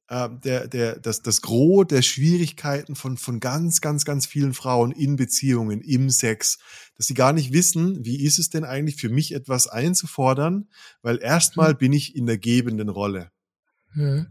[0.09, 4.93] äh, der, der, das, das Gros der Schwierigkeiten von, von ganz, ganz, ganz vielen Frauen
[4.93, 6.59] in Beziehungen, im Sex,
[6.97, 10.69] dass sie gar nicht wissen, wie ist es denn eigentlich für mich etwas einzufordern,
[11.03, 11.79] weil erstmal mhm.
[11.79, 13.31] bin ich in der gebenden Rolle.
[13.95, 14.27] Mhm.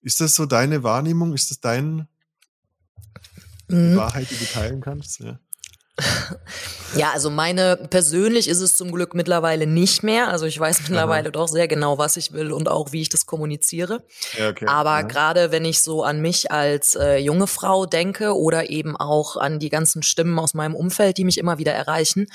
[0.00, 1.32] Ist das so deine Wahrnehmung?
[1.32, 2.08] Ist das deine
[3.68, 3.96] mhm.
[3.96, 5.20] Wahrheit, die du teilen kannst?
[5.20, 5.38] Ja.
[6.94, 10.28] Ja, also meine persönlich ist es zum Glück mittlerweile nicht mehr.
[10.28, 11.30] Also ich weiß mittlerweile Aha.
[11.30, 14.04] doch sehr genau, was ich will und auch wie ich das kommuniziere.
[14.38, 14.66] Ja, okay.
[14.66, 19.36] Aber gerade wenn ich so an mich als äh, junge Frau denke oder eben auch
[19.36, 22.26] an die ganzen Stimmen aus meinem Umfeld, die mich immer wieder erreichen,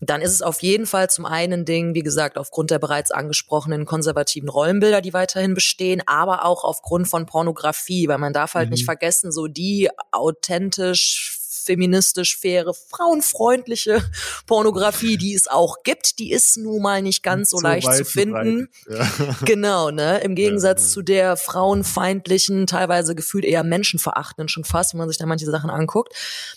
[0.00, 3.84] dann ist es auf jeden Fall zum einen Ding, wie gesagt, aufgrund der bereits angesprochenen
[3.84, 8.74] konservativen Rollenbilder, die weiterhin bestehen, aber auch aufgrund von Pornografie, weil man darf halt mhm.
[8.74, 11.37] nicht vergessen, so die authentisch
[11.68, 14.02] feministisch faire, frauenfreundliche
[14.46, 18.04] Pornografie, die es auch gibt, die ist nun mal nicht ganz so, so leicht zu
[18.04, 18.68] finden.
[18.88, 19.08] Ja.
[19.44, 20.18] Genau, ne?
[20.20, 20.88] Im Gegensatz ja.
[20.88, 25.70] zu der frauenfeindlichen, teilweise gefühlt eher menschenverachtenden schon fast, wenn man sich da manche Sachen
[25.70, 26.12] anguckt.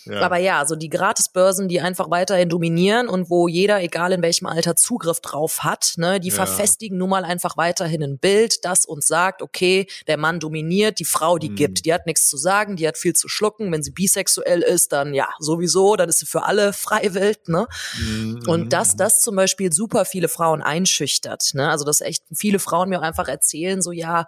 [0.06, 0.21] Ja.
[0.21, 4.45] Aber ja, so die Gratisbörsen, die einfach weiterhin dominieren und wo jeder, egal in welchem
[4.47, 9.08] Alter, Zugriff drauf hat, ne, die verfestigen nun mal einfach weiterhin ein Bild, das uns
[9.08, 11.56] sagt, okay, der Mann dominiert, die Frau, die mhm.
[11.56, 14.91] gibt, die hat nichts zu sagen, die hat viel zu schlucken, wenn sie bisexuell ist,
[14.91, 17.68] dann dann ja sowieso, dann ist sie für alle Freiwild, ne?
[18.00, 18.44] Mhm.
[18.48, 21.70] Und dass das zum Beispiel super viele Frauen einschüchtert, ne?
[21.70, 24.28] Also dass echt viele Frauen mir einfach erzählen, so ja,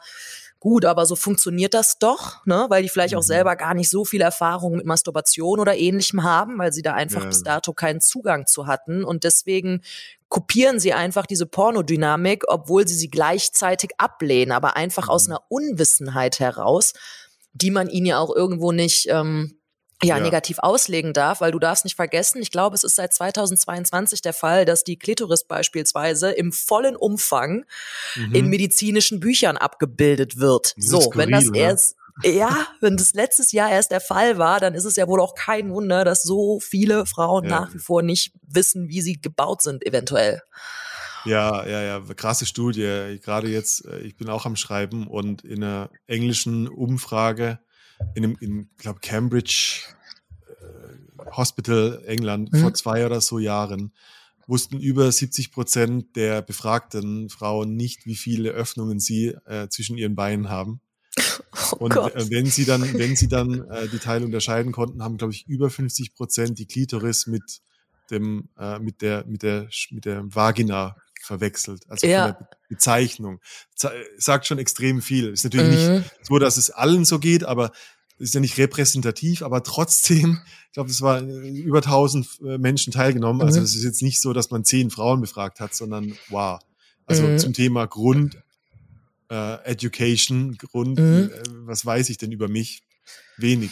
[0.64, 2.68] gut, aber so funktioniert das doch, ne?
[2.70, 3.28] Weil die vielleicht auch mhm.
[3.28, 7.24] selber gar nicht so viel Erfahrung mit Masturbation oder ähnlichem haben, weil sie da einfach
[7.24, 7.28] ja.
[7.28, 9.82] bis dato keinen Zugang zu hatten und deswegen
[10.30, 15.34] kopieren sie einfach diese Pornodynamik, obwohl sie sie gleichzeitig ablehnen, aber einfach aus mhm.
[15.34, 16.94] einer Unwissenheit heraus,
[17.52, 19.60] die man ihnen ja auch irgendwo nicht ähm,
[20.02, 23.14] ja, ja, negativ auslegen darf, weil du darfst nicht vergessen, ich glaube, es ist seit
[23.14, 27.66] 2022 der Fall, dass die Klitoris beispielsweise im vollen Umfang
[28.16, 28.36] mhm.
[28.36, 30.74] in medizinischen Büchern abgebildet wird.
[30.78, 34.76] So, skurril, wenn das erst ja, wenn das letztes Jahr erst der Fall war, dann
[34.76, 37.62] ist es ja wohl auch kein Wunder, dass so viele Frauen ja.
[37.62, 40.42] nach wie vor nicht wissen, wie sie gebaut sind, eventuell.
[41.26, 43.20] Ja, ja, ja, krasse Studie.
[43.24, 47.60] Gerade jetzt, äh, ich bin auch am Schreiben und in einer englischen Umfrage
[48.16, 49.82] in einem, in, glaube Cambridge
[50.62, 52.60] äh, Hospital, England, mhm.
[52.60, 53.94] vor zwei oder so Jahren,
[54.48, 60.16] wussten über 70 Prozent der befragten Frauen nicht, wie viele Öffnungen sie äh, zwischen ihren
[60.16, 60.82] Beinen haben.
[61.72, 65.18] Oh und äh, wenn sie dann, wenn sie dann äh, die Teile unterscheiden konnten, haben,
[65.18, 67.62] glaube ich, über 50 Prozent die Klitoris mit
[68.12, 71.84] dem, äh, mit der, mit der, mit der Vagina verwechselt.
[71.88, 72.34] Also ja.
[72.34, 73.40] von der Bezeichnung.
[74.18, 75.30] Sagt schon extrem viel.
[75.30, 75.96] Ist natürlich mhm.
[75.96, 77.72] nicht so, dass es allen so geht, aber
[78.20, 82.94] ist ja nicht repräsentativ, aber trotzdem, ich glaube, es war äh, über 1000 äh, Menschen
[82.94, 83.42] teilgenommen.
[83.42, 83.64] Also mhm.
[83.64, 86.60] Also es ist jetzt nicht so, dass man zehn Frauen befragt hat, sondern wow.
[87.06, 87.40] Also mhm.
[87.40, 88.42] zum Thema Grund
[89.30, 91.32] äh, Education, Grund, mhm.
[91.34, 92.84] äh, was weiß ich denn über mich?
[93.38, 93.72] Wenig.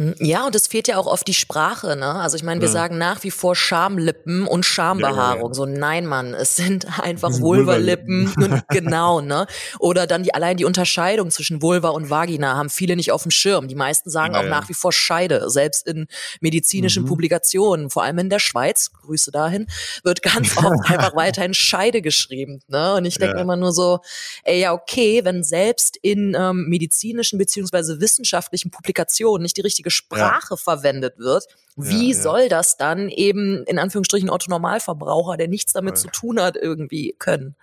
[0.00, 2.14] Hm, ja, und es fehlt ja auch oft die Sprache, ne?
[2.14, 2.72] Also ich meine, wir ja.
[2.72, 5.42] sagen nach wie vor Schamlippen und Schambehaarung.
[5.42, 9.46] Ja, ja, so nein, Mann, es sind einfach Vulvalippen und genau, ne?
[9.78, 13.30] Oder dann die allein die Unterscheidung zwischen Vulva und Vagina haben viele nicht auf dem
[13.30, 13.68] Schirm.
[13.68, 16.06] Die meisten sagen auch nach wie vor Scheide, selbst in
[16.40, 17.08] medizinischen mhm.
[17.08, 19.66] Publikationen, vor allem in der Schweiz, Grüße dahin,
[20.04, 22.94] wird ganz oft einfach weiterhin Scheide geschrieben, ne?
[22.94, 24.00] Und ich denke immer nur so,
[24.44, 29.90] ey, ja, okay, wenn selbst in ähm, medizinischen beziehungsweise wissenschaftlichen Publikationen nicht die richtige richtige
[29.90, 30.56] Sprache ja.
[30.56, 31.46] verwendet wird.
[31.76, 36.40] Wie ja, soll das dann eben in Anführungsstrichen Otto Normalverbraucher, der nichts damit zu tun
[36.40, 37.56] hat, irgendwie können?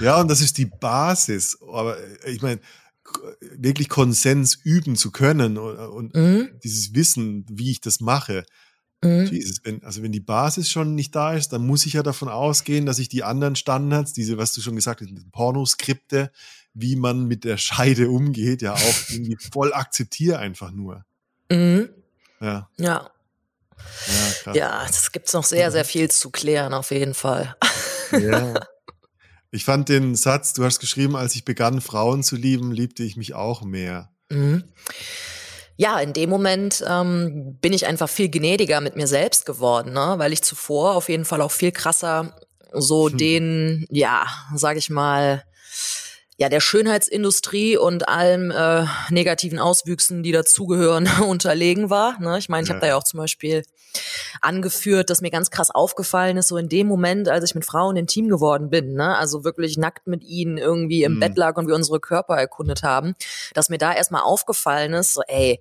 [0.00, 1.58] Ja, und das ist die Basis.
[1.72, 2.60] Aber äh, ich meine,
[3.40, 6.50] wirklich Konsens üben zu können und, und mhm.
[6.62, 8.44] dieses Wissen, wie ich das mache.
[9.02, 9.26] Mhm.
[9.26, 12.28] Jesus, wenn, also wenn die Basis schon nicht da ist, dann muss ich ja davon
[12.28, 16.30] ausgehen, dass ich die anderen Standards, diese, was du schon gesagt hast, Pornoskripte,
[16.72, 21.04] wie man mit der Scheide umgeht, ja auch irgendwie voll akzeptiere einfach nur.
[21.50, 21.88] Mhm.
[22.40, 22.68] Ja.
[22.76, 23.10] Ja.
[24.44, 27.56] Ja, ja, das gibt's noch sehr, sehr viel zu klären, auf jeden Fall.
[28.12, 28.54] Ja.
[29.52, 33.16] Ich fand den Satz, du hast geschrieben, als ich begann, Frauen zu lieben, liebte ich
[33.16, 34.10] mich auch mehr.
[34.28, 34.64] Mhm.
[35.76, 40.14] Ja, in dem Moment ähm, bin ich einfach viel gnädiger mit mir selbst geworden, ne?
[40.18, 42.36] weil ich zuvor auf jeden Fall auch viel krasser
[42.72, 43.16] so hm.
[43.16, 45.44] den, ja, sag ich mal,
[46.38, 52.20] ja, der Schönheitsindustrie und allen äh, negativen Auswüchsen, die dazugehören, unterlegen war.
[52.20, 52.38] Ne?
[52.38, 52.74] Ich meine, ich ja.
[52.74, 53.62] habe da ja auch zum Beispiel
[54.42, 57.96] angeführt, dass mir ganz krass aufgefallen ist, so in dem Moment, als ich mit Frauen
[57.96, 59.16] intim geworden bin, ne?
[59.16, 61.20] also wirklich nackt mit ihnen irgendwie im mhm.
[61.20, 63.14] Bett lag und wir unsere Körper erkundet haben,
[63.54, 65.60] dass mir da erstmal aufgefallen ist, so ey,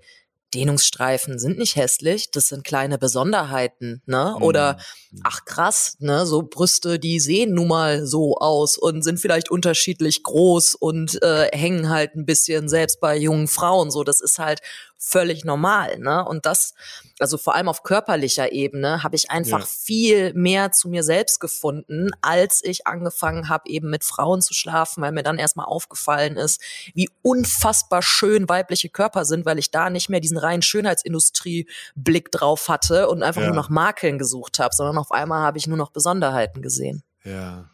[0.54, 4.36] Dehnungsstreifen sind nicht hässlich, das sind kleine Besonderheiten, ne?
[4.40, 4.78] Oder
[5.12, 5.22] mhm.
[5.24, 10.24] ach krass, ne, so Brüste, die sehen nun mal so aus und sind vielleicht unterschiedlich
[10.24, 14.62] groß und äh, hängen halt ein bisschen selbst bei jungen Frauen so, das ist halt
[14.98, 16.26] völlig normal, ne?
[16.26, 16.74] Und das,
[17.20, 19.66] also vor allem auf körperlicher Ebene, habe ich einfach ja.
[19.66, 25.02] viel mehr zu mir selbst gefunden, als ich angefangen habe, eben mit Frauen zu schlafen,
[25.02, 26.62] weil mir dann erstmal aufgefallen ist,
[26.94, 32.70] wie unfassbar schön weibliche Körper sind, weil ich da nicht mehr diesen reinen Schönheitsindustrie-Blick drauf
[32.70, 33.48] hatte und einfach ja.
[33.48, 37.04] nur nach Makeln gesucht habe, sondern auf einmal habe ich nur noch Besonderheiten gesehen.
[37.24, 37.70] Ja.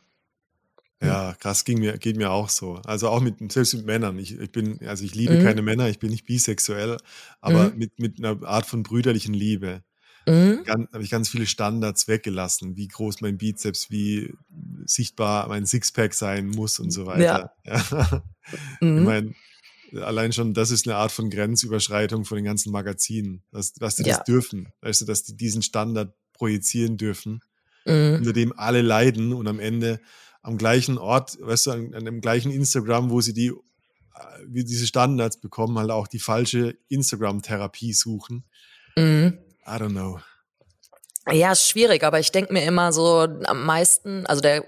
[1.04, 2.76] Ja, krass, ging mir, geht mir auch so.
[2.86, 4.20] Also auch mit, selbst mit Männern.
[4.20, 5.44] Ich, ich bin, also ich liebe mhm.
[5.44, 6.98] keine Männer, ich bin nicht bisexuell,
[7.40, 7.78] aber mhm.
[7.78, 9.84] mit, mit einer Art von brüderlichen Liebe.
[10.28, 10.64] Mhm.
[10.68, 14.32] Habe ich ganz viele Standards weggelassen, wie groß mein Bizeps, wie
[14.86, 17.52] sichtbar mein Sixpack sein muss und so weiter.
[17.66, 17.84] Ja.
[17.92, 18.24] ja.
[18.80, 18.98] Mhm.
[19.00, 19.34] Ich meine,
[20.04, 24.04] allein schon, das ist eine Art von Grenzüberschreitung von den ganzen Magazinen, dass, dass die
[24.04, 24.18] ja.
[24.18, 27.42] das dürfen, weißt du, dass die diesen Standard projizieren dürfen,
[27.86, 28.18] mhm.
[28.18, 30.00] unter dem alle leiden und am Ende
[30.42, 33.54] am gleichen Ort, weißt du, an, an dem gleichen Instagram, wo sie die, äh,
[34.48, 38.44] wie diese Standards bekommen, halt auch die falsche Instagram-Therapie suchen.
[38.96, 39.38] Mhm.
[39.66, 40.20] I don't know.
[41.30, 44.66] Ja, ist schwierig, aber ich denke mir immer so am meisten, also der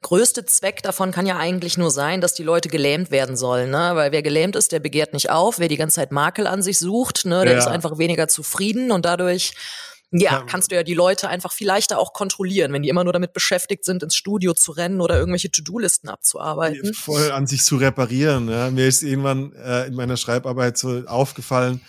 [0.00, 3.90] größte Zweck davon kann ja eigentlich nur sein, dass die Leute gelähmt werden sollen, ne?
[3.94, 6.78] Weil wer gelähmt ist, der begehrt nicht auf, wer die ganze Zeit Makel an sich
[6.78, 7.58] sucht, ne, der ja.
[7.58, 9.54] ist einfach weniger zufrieden und dadurch
[10.10, 13.12] ja, kannst du ja die Leute einfach viel leichter auch kontrollieren, wenn die immer nur
[13.12, 16.94] damit beschäftigt sind, ins Studio zu rennen oder irgendwelche To-Do-Listen abzuarbeiten.
[16.94, 18.48] Voll an sich zu reparieren.
[18.48, 18.70] Ja.
[18.70, 21.82] Mir ist irgendwann äh, in meiner Schreibarbeit so aufgefallen,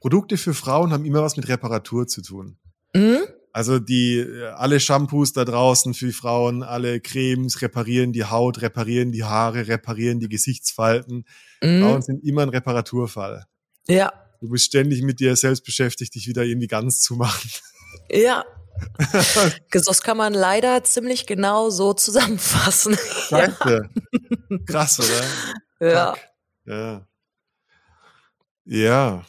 [0.00, 2.58] Produkte für Frauen haben immer was mit Reparatur zu tun.
[2.94, 3.22] Mhm.
[3.52, 9.12] Also die äh, alle Shampoos da draußen für Frauen, alle Cremes reparieren die Haut, reparieren
[9.12, 11.24] die Haare, reparieren die Gesichtsfalten.
[11.62, 11.82] Mhm.
[11.82, 13.46] Frauen sind immer ein Reparaturfall.
[13.86, 17.50] Ja, Du bist ständig mit dir selbst beschäftigt, dich wieder irgendwie ganz zu machen.
[18.10, 18.44] Ja.
[19.70, 22.96] das kann man leider ziemlich genau so zusammenfassen.
[23.30, 23.88] Danke.
[24.50, 24.58] Ja.
[24.66, 25.90] Krass, oder?
[25.90, 26.14] Ja.
[26.66, 27.06] Ja.
[28.64, 29.26] Ja.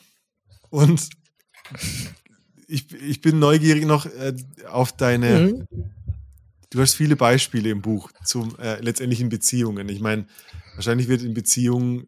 [0.70, 1.10] Und
[2.68, 4.34] ich, ich bin neugierig noch äh,
[4.68, 5.40] auf deine.
[5.40, 5.68] Mhm.
[6.70, 9.88] Du hast viele Beispiele im Buch zum äh, letztendlichen Beziehungen.
[9.88, 10.26] Ich meine,
[10.74, 12.08] wahrscheinlich wird in Beziehungen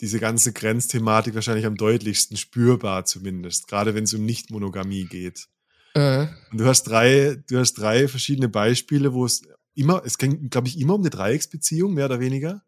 [0.00, 5.48] diese ganze Grenzthematik wahrscheinlich am deutlichsten spürbar zumindest, gerade wenn es um Nicht-Monogamie geht.
[5.94, 6.28] Mhm.
[6.52, 9.42] Und du hast drei, du hast drei verschiedene Beispiele, wo es
[9.74, 12.62] immer, es ging, glaube ich, immer um eine Dreiecksbeziehung, mehr oder weniger.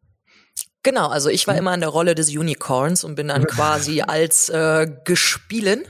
[0.82, 1.60] Genau, also ich war hm.
[1.60, 5.84] immer in der Rolle des Unicorns und bin dann quasi als äh, Gespielen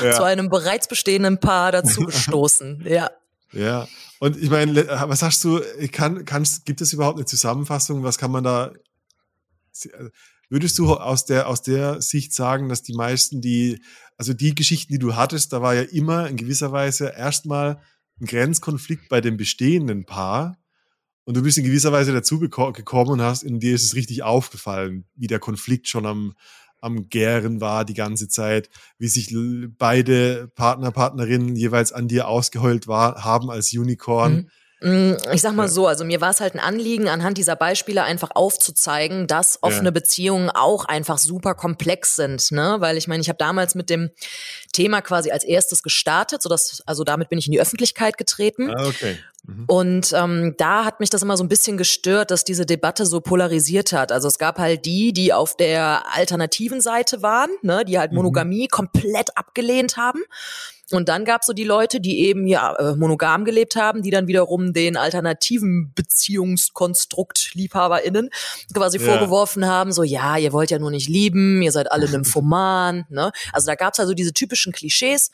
[0.00, 0.12] ja.
[0.12, 2.84] zu einem bereits bestehenden Paar dazu gestoßen.
[2.86, 3.10] Ja.
[3.52, 3.88] Ja.
[4.18, 5.60] Und ich meine, was hast du,
[5.92, 8.02] kann, kannst, gibt es überhaupt eine Zusammenfassung?
[8.02, 8.72] Was kann man da,
[10.48, 13.80] würdest du aus der, aus der Sicht sagen, dass die meisten, die,
[14.16, 17.80] also die Geschichten, die du hattest, da war ja immer in gewisser Weise erstmal
[18.20, 20.58] ein Grenzkonflikt bei dem bestehenden Paar
[21.26, 24.22] und du bist in gewisser Weise dazu gekommen und hast, in dir ist es richtig
[24.22, 26.34] aufgefallen, wie der Konflikt schon am,
[26.80, 29.34] am Gären war die ganze Zeit, wie sich
[29.76, 34.34] beide Partner, Partnerinnen jeweils an dir ausgeheult war, haben als Unicorn.
[34.34, 34.48] Mhm.
[34.80, 38.02] Mm, ich sag mal so, also mir war es halt ein Anliegen, anhand dieser Beispiele
[38.02, 39.90] einfach aufzuzeigen, dass offene ja.
[39.90, 42.76] Beziehungen auch einfach super komplex sind, ne?
[42.80, 44.10] Weil ich meine, ich habe damals mit dem
[44.72, 48.70] Thema quasi als erstes gestartet, so dass also damit bin ich in die Öffentlichkeit getreten.
[48.70, 49.16] Ah, okay.
[49.46, 49.64] Mhm.
[49.66, 53.20] Und ähm, da hat mich das immer so ein bisschen gestört, dass diese Debatte so
[53.20, 54.12] polarisiert hat.
[54.12, 58.18] Also es gab halt die, die auf der alternativen Seite waren, ne, die halt mhm.
[58.18, 58.70] Monogamie mhm.
[58.70, 60.20] komplett abgelehnt haben.
[60.92, 64.10] Und dann gab es so die Leute, die eben ja äh, monogam gelebt haben, die
[64.10, 68.30] dann wiederum den alternativen Beziehungskonstrukt LiebhaberInnen
[68.72, 69.04] quasi ja.
[69.04, 73.32] vorgeworfen haben, so ja, ihr wollt ja nur nicht lieben, ihr seid alle Nymphoman, ne?
[73.52, 75.30] Also da gab es also diese typischen Klischees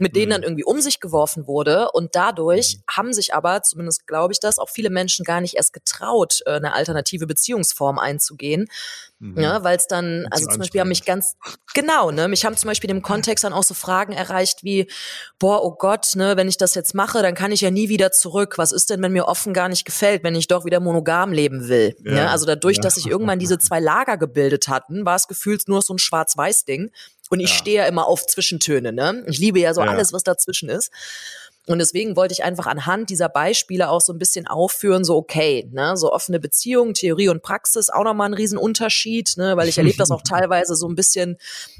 [0.00, 0.46] mit denen dann mhm.
[0.46, 1.90] irgendwie um sich geworfen wurde.
[1.92, 2.82] Und dadurch mhm.
[2.96, 6.52] haben sich aber, zumindest glaube ich das, auch viele Menschen gar nicht erst getraut, äh,
[6.52, 8.68] eine alternative Beziehungsform einzugehen.
[9.18, 9.38] Mhm.
[9.38, 11.36] Ja, weil es dann, also zum Beispiel haben mich ganz,
[11.74, 14.90] genau, ne, mich haben zum Beispiel im Kontext dann auch so Fragen erreicht wie,
[15.38, 18.12] boah, oh Gott, ne, wenn ich das jetzt mache, dann kann ich ja nie wieder
[18.12, 18.56] zurück.
[18.56, 21.68] Was ist denn, wenn mir offen gar nicht gefällt, wenn ich doch wieder monogam leben
[21.68, 21.94] will?
[22.02, 22.12] Ja.
[22.12, 22.30] Ne?
[22.30, 22.82] Also dadurch, ja.
[22.82, 26.90] dass sich irgendwann diese zwei Lager gebildet hatten, war es gefühlt nur so ein Schwarz-Weiß-Ding.
[27.30, 27.56] Und ich ja.
[27.56, 29.24] stehe ja immer auf Zwischentöne, ne?
[29.26, 29.86] Ich liebe ja so ja.
[29.86, 30.92] alles, was dazwischen ist.
[31.70, 35.68] Und deswegen wollte ich einfach anhand dieser Beispiele auch so ein bisschen aufführen, so okay,
[35.70, 39.96] ne, so offene Beziehungen, Theorie und Praxis, auch nochmal ein Riesenunterschied, ne, weil ich erlebe
[39.96, 41.36] das auch teilweise so ein bisschen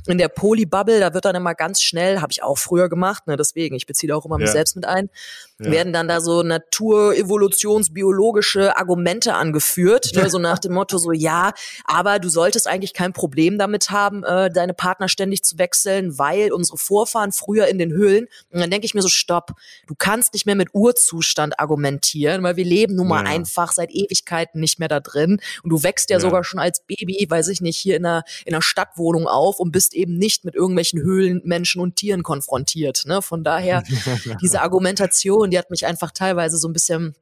[0.07, 3.37] in der Polybubble, da wird dann immer ganz schnell, habe ich auch früher gemacht, ne,
[3.37, 4.45] deswegen, ich beziehe auch immer ja.
[4.45, 5.11] mich selbst mit ein,
[5.59, 5.73] ja.
[5.73, 11.51] werden dann da so natur-evolutionsbiologische Argumente angeführt, ne, so nach dem Motto so, ja,
[11.85, 16.53] aber du solltest eigentlich kein Problem damit haben, äh, deine Partner ständig zu wechseln, weil
[16.53, 19.55] unsere Vorfahren früher in den Höhlen, und dann denke ich mir so, stopp,
[19.87, 23.31] du kannst nicht mehr mit Urzustand argumentieren, weil wir leben nun mal ja.
[23.31, 26.85] einfach seit Ewigkeiten nicht mehr da drin und du wächst ja, ja, sogar schon als
[26.87, 30.45] Baby, weiß ich nicht, hier in einer, in einer Stadtwohnung auf und bist eben nicht
[30.45, 33.23] mit irgendwelchen Höhlen, Menschen und Tieren konfrontiert, ne?
[33.23, 33.83] Von daher,
[34.43, 37.15] diese Argumentation, die hat mich einfach teilweise so ein bisschen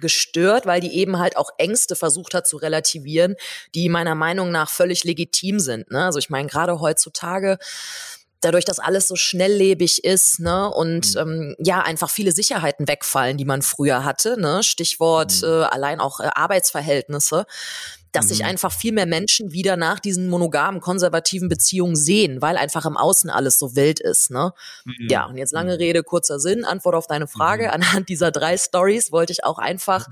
[0.00, 3.34] gestört, weil die eben halt auch Ängste versucht hat zu relativieren,
[3.74, 5.90] die meiner Meinung nach völlig legitim sind.
[5.90, 6.04] Ne?
[6.04, 7.58] Also ich meine, gerade heutzutage
[8.40, 11.20] dadurch, dass alles so schnelllebig ist, ne, und mhm.
[11.20, 15.48] ähm, ja, einfach viele Sicherheiten wegfallen, die man früher hatte, ne, Stichwort mhm.
[15.48, 17.46] äh, allein auch äh, Arbeitsverhältnisse,
[18.12, 18.28] dass mhm.
[18.28, 22.96] sich einfach viel mehr Menschen wieder nach diesen monogamen, konservativen Beziehungen sehen, weil einfach im
[22.96, 24.52] Außen alles so wild ist, ne.
[24.84, 25.08] Mhm.
[25.08, 25.78] Ja, und jetzt lange mhm.
[25.78, 27.64] Rede, kurzer Sinn, Antwort auf deine Frage.
[27.64, 27.70] Mhm.
[27.70, 30.06] Anhand dieser drei Stories wollte ich auch einfach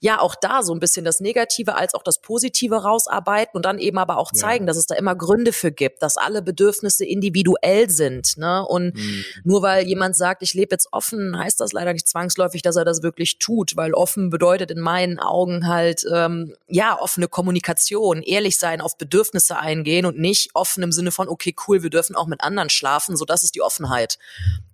[0.00, 3.78] ja auch da so ein bisschen das Negative als auch das Positive rausarbeiten und dann
[3.78, 4.66] eben aber auch zeigen, ja.
[4.68, 8.36] dass es da immer Gründe für gibt, dass alle Bedürfnisse individuell sind.
[8.36, 8.64] Ne?
[8.66, 9.24] Und mhm.
[9.44, 12.84] nur weil jemand sagt, ich lebe jetzt offen, heißt das leider nicht zwangsläufig, dass er
[12.84, 18.58] das wirklich tut, weil offen bedeutet in meinen Augen halt ähm, ja offene Kommunikation, ehrlich
[18.58, 22.26] sein, auf Bedürfnisse eingehen und nicht offen im Sinne von okay cool, wir dürfen auch
[22.26, 23.16] mit anderen schlafen.
[23.16, 24.18] So das ist die Offenheit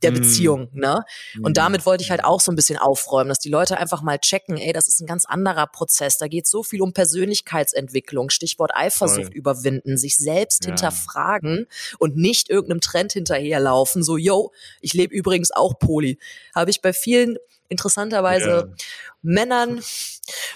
[0.03, 0.17] der mhm.
[0.17, 0.69] Beziehung.
[0.73, 1.05] Ne?
[1.37, 1.55] Und mhm.
[1.55, 4.57] damit wollte ich halt auch so ein bisschen aufräumen, dass die Leute einfach mal checken,
[4.57, 6.17] ey, das ist ein ganz anderer Prozess.
[6.17, 9.35] Da geht so viel um Persönlichkeitsentwicklung, Stichwort Eifersucht Voll.
[9.37, 10.69] überwinden, sich selbst ja.
[10.71, 11.67] hinterfragen
[11.99, 14.03] und nicht irgendeinem Trend hinterherlaufen.
[14.03, 16.19] So, yo, ich lebe übrigens auch Poli.
[16.55, 17.37] Habe ich bei vielen
[17.73, 18.75] interessanterweise ja.
[19.23, 19.83] Männern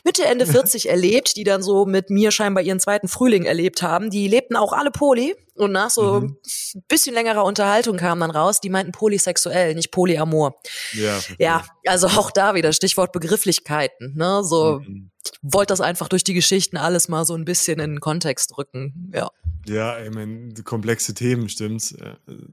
[0.04, 4.10] Mitte, Ende 40 erlebt, die dann so mit mir scheinbar ihren zweiten Frühling erlebt haben.
[4.10, 6.36] Die lebten auch alle Poli und nach so mhm.
[6.74, 10.56] ein bisschen längerer Unterhaltung kam dann raus, die meinten polysexuell, nicht polyamor.
[10.92, 14.14] Ja, ja also auch da wieder Stichwort Begrifflichkeiten.
[14.16, 14.44] Ne?
[14.44, 15.10] So, mhm.
[15.24, 18.56] ich wollte das einfach durch die Geschichten alles mal so ein bisschen in den Kontext
[18.58, 19.10] rücken.
[19.14, 19.30] Ja,
[19.66, 21.94] ja ich meine, komplexe Themen, stimmt's.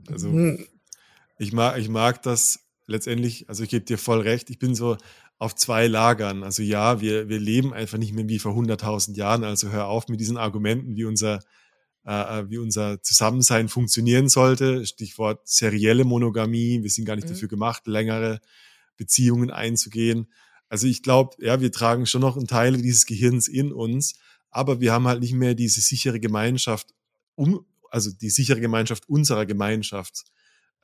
[0.09, 0.65] Also mhm.
[1.37, 4.97] ich mag, ich mag das letztendlich, also ich gebe dir voll recht, ich bin so
[5.39, 6.43] auf zwei Lagern.
[6.43, 10.07] Also ja, wir, wir leben einfach nicht mehr wie vor 100.000 Jahren, also hör auf
[10.07, 11.39] mit diesen Argumenten, wie unser,
[12.05, 14.85] äh, äh, wie unser Zusammensein funktionieren sollte.
[14.85, 17.33] Stichwort serielle Monogamie, wir sind gar nicht mhm.
[17.33, 18.39] dafür gemacht, längere
[18.97, 20.27] Beziehungen einzugehen.
[20.69, 24.15] Also ich glaube, ja, wir tragen schon noch einen Teil dieses Gehirns in uns,
[24.49, 26.93] aber wir haben halt nicht mehr diese sichere Gemeinschaft,
[27.35, 30.23] um, also die sichere Gemeinschaft unserer Gemeinschaft,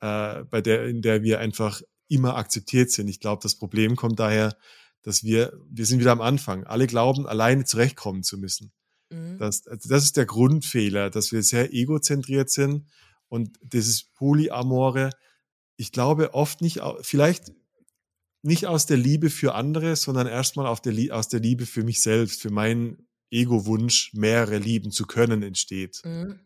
[0.00, 3.08] äh, bei der, in der wir einfach immer akzeptiert sind.
[3.08, 4.56] Ich glaube, das Problem kommt daher,
[5.02, 6.64] dass wir, wir sind wieder am Anfang.
[6.64, 8.72] Alle glauben, alleine zurechtkommen zu müssen.
[9.10, 9.38] Mhm.
[9.38, 12.86] Das, also das ist der Grundfehler, dass wir sehr egozentriert sind
[13.28, 15.10] und dieses Polyamore,
[15.76, 17.52] ich glaube oft nicht, vielleicht
[18.42, 22.50] nicht aus der Liebe für andere, sondern erstmal aus der Liebe für mich selbst, für
[22.50, 26.02] meinen Ego-Wunsch, mehrere lieben zu können, entsteht.
[26.04, 26.40] Mhm.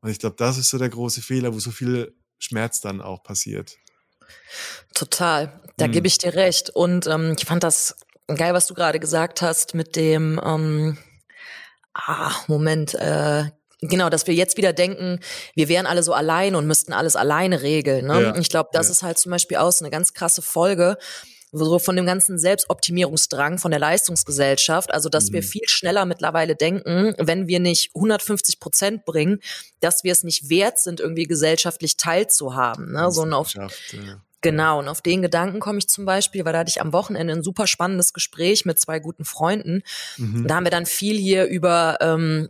[0.00, 3.22] Und ich glaube, das ist so der große Fehler, wo so viel Schmerz dann auch
[3.22, 3.76] passiert.
[4.94, 5.92] Total, da mhm.
[5.92, 6.70] gebe ich dir recht.
[6.70, 10.98] Und ähm, ich fand das geil, was du gerade gesagt hast mit dem, ähm,
[11.94, 13.44] ah, Moment, äh,
[13.82, 15.20] Genau, dass wir jetzt wieder denken,
[15.54, 18.06] wir wären alle so allein und müssten alles alleine regeln.
[18.06, 18.22] Ne?
[18.22, 18.92] Ja, ich glaube, das ja.
[18.92, 20.98] ist halt zum Beispiel auch so eine ganz krasse Folge
[21.52, 25.34] so von dem ganzen Selbstoptimierungsdrang von der Leistungsgesellschaft, also dass mhm.
[25.34, 29.40] wir viel schneller mittlerweile denken, wenn wir nicht 150 Prozent bringen,
[29.80, 32.92] dass wir es nicht wert sind, irgendwie gesellschaftlich teilzuhaben.
[32.92, 33.10] Ne?
[33.10, 33.68] So auf, ja.
[34.42, 37.34] Genau, und auf den Gedanken komme ich zum Beispiel, weil da hatte ich am Wochenende
[37.34, 39.82] ein super spannendes Gespräch mit zwei guten Freunden.
[40.16, 40.46] Mhm.
[40.46, 42.48] Da haben wir dann viel hier über ähm,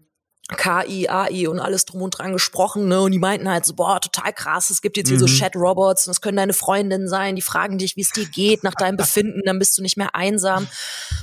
[0.57, 3.01] KI, AI und alles drum und dran gesprochen, ne?
[3.01, 5.27] Und die meinten halt so, boah, total krass, es gibt jetzt hier mhm.
[5.27, 8.65] so Chat-Robots und das können deine Freundinnen sein, die fragen dich, wie es dir geht
[8.65, 10.67] nach deinem Befinden, dann bist du nicht mehr einsam.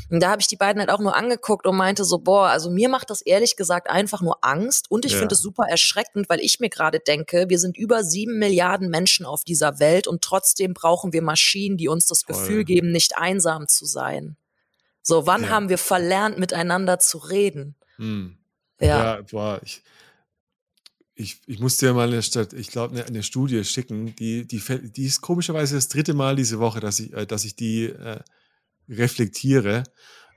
[0.09, 2.69] Und da habe ich die beiden halt auch nur angeguckt und meinte so, boah, also
[2.69, 5.19] mir macht das ehrlich gesagt einfach nur Angst und ich ja.
[5.19, 9.25] finde es super erschreckend, weil ich mir gerade denke, wir sind über sieben Milliarden Menschen
[9.25, 12.35] auf dieser Welt und trotzdem brauchen wir Maschinen, die uns das Voll.
[12.35, 14.37] Gefühl geben, nicht einsam zu sein.
[15.01, 15.49] So, wann ja.
[15.49, 17.75] haben wir verlernt, miteinander zu reden?
[17.97, 18.37] Mhm.
[18.79, 18.87] Ja.
[19.15, 19.83] ja boah, ich,
[21.15, 24.61] ich, ich muss dir mal eine, Stadt, ich glaube, eine, eine, Studie schicken, die, die,
[24.91, 28.19] die ist komischerweise das dritte Mal diese Woche, dass ich, äh, dass ich die äh,
[28.87, 29.83] reflektiere.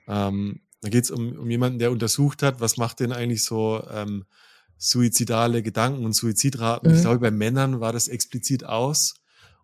[0.08, 3.86] Ähm, da geht es um, um jemanden, der untersucht hat, was macht denn eigentlich so
[3.90, 4.24] ähm,
[4.78, 6.90] suizidale Gedanken und Suizidraten.
[6.90, 6.96] Mhm.
[6.96, 9.14] Ich glaube, bei Männern war das explizit aus.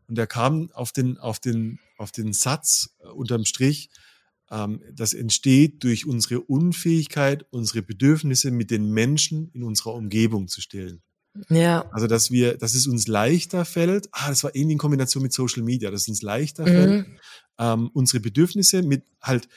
[0.09, 3.91] Und er kam auf den, auf den, auf den Satz äh, unterm Strich,
[4.49, 11.03] das entsteht durch unsere Unfähigkeit, unsere Bedürfnisse mit den Menschen in unserer Umgebung zu stillen.
[11.49, 11.89] Ja.
[11.93, 15.33] Also, dass wir, dass es uns leichter fällt, ah, das war irgendwie in Kombination mit
[15.33, 16.69] Social Media, dass es uns leichter mhm.
[16.69, 17.07] fällt,
[17.59, 19.49] ähm, unsere Bedürfnisse mit halt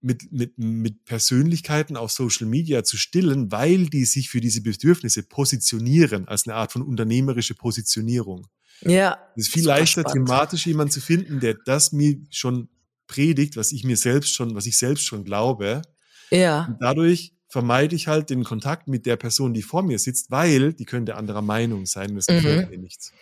[0.00, 5.24] mit, mit, mit Persönlichkeiten auf Social Media zu stillen, weil die sich für diese Bedürfnisse
[5.24, 8.46] positionieren, als eine Art von unternehmerische Positionierung.
[8.82, 9.18] Ja.
[9.34, 10.28] Es ist viel leichter, spannend.
[10.28, 12.68] thematisch jemanden zu finden, der das mir schon
[13.08, 15.82] predigt, was ich mir selbst schon, was ich selbst schon glaube.
[16.30, 16.66] Ja.
[16.66, 20.74] Und dadurch vermeide ich halt den Kontakt mit der Person, die vor mir sitzt, weil
[20.74, 22.70] die könnte anderer Meinung sein und das gefällt mhm.
[22.70, 23.12] mir nichts.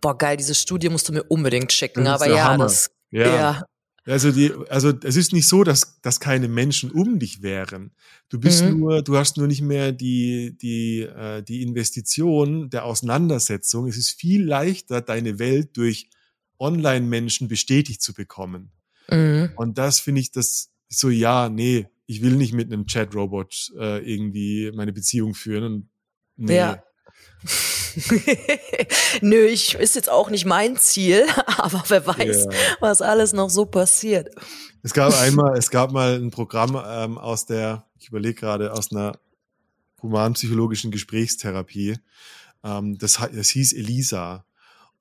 [0.00, 2.64] Boah, geil, diese Studie musst du mir unbedingt schicken, aber ja, Hammer.
[2.64, 3.26] das, ja.
[3.26, 3.62] ja.
[4.06, 7.90] Also, die, also es ist nicht so, dass, dass keine Menschen um dich wären.
[8.28, 8.78] Du bist mhm.
[8.78, 13.88] nur, du hast nur nicht mehr die, die, äh, die Investition der Auseinandersetzung.
[13.88, 16.10] Es ist viel leichter, deine Welt durch
[16.58, 18.73] Online-Menschen bestätigt zu bekommen.
[19.10, 19.50] Mhm.
[19.56, 23.98] Und das finde ich das so, ja, nee, ich will nicht mit einem Chat-Robot äh,
[23.98, 25.64] irgendwie meine Beziehung führen.
[25.64, 25.88] Und
[26.36, 26.56] nee.
[26.56, 26.82] Ja.
[29.20, 31.24] Nö, ich ist jetzt auch nicht mein Ziel,
[31.58, 32.50] aber wer weiß, ja.
[32.80, 34.34] was alles noch so passiert.
[34.82, 38.90] Es gab einmal, es gab mal ein Programm ähm, aus der, ich überlege gerade, aus
[38.92, 39.18] einer
[40.02, 41.96] humanpsychologischen Gesprächstherapie.
[42.62, 44.44] Ähm, das, das hieß Elisa.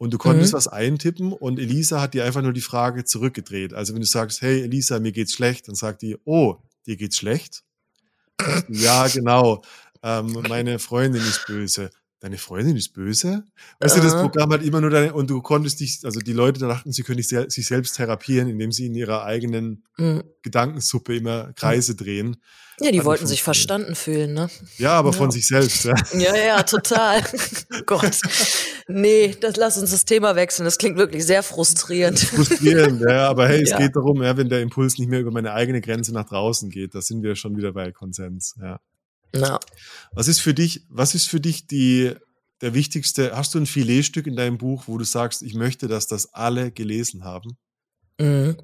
[0.04, 0.58] Und du konntest mhm.
[0.58, 3.74] was eintippen und Elisa hat dir einfach nur die Frage zurückgedreht.
[3.74, 7.16] Also wenn du sagst, hey Elisa, mir geht's schlecht, dann sagt die, oh, dir geht's
[7.16, 7.64] schlecht?
[8.68, 9.64] ja, genau.
[10.02, 11.90] Ähm, meine Freundin ist böse.
[12.24, 13.44] Deine Freundin ist böse?
[13.82, 14.00] Weißt uh.
[14.00, 16.94] du, das Programm hat immer nur deine, und du konntest dich, also die Leute dachten,
[16.94, 20.24] sie können sich selbst therapieren, indem sie in ihrer eigenen mhm.
[20.42, 22.38] Gedankensuppe immer Kreise drehen.
[22.80, 24.50] Ja, die wollten sich verstanden fühlen, ne?
[24.78, 25.18] Ja, aber ja.
[25.18, 25.96] von sich selbst, ja.
[26.14, 27.22] Ja, ja, total.
[27.86, 28.18] Gott.
[28.88, 30.64] Nee, das lass uns das Thema wechseln.
[30.64, 32.20] Das klingt wirklich sehr frustrierend.
[32.22, 33.80] Frustrierend, ja, aber hey, es ja.
[33.80, 36.96] geht darum, ja, wenn der Impuls nicht mehr über meine eigene Grenze nach draußen geht,
[36.96, 38.80] da sind wir schon wieder bei Konsens, ja.
[39.36, 39.60] Ja.
[40.12, 42.14] Was ist für dich, was ist für dich die,
[42.62, 46.08] der wichtigste, hast du ein Filetstück in deinem Buch, wo du sagst, ich möchte, dass
[46.08, 47.58] das alle gelesen haben?
[48.20, 48.58] Mhm.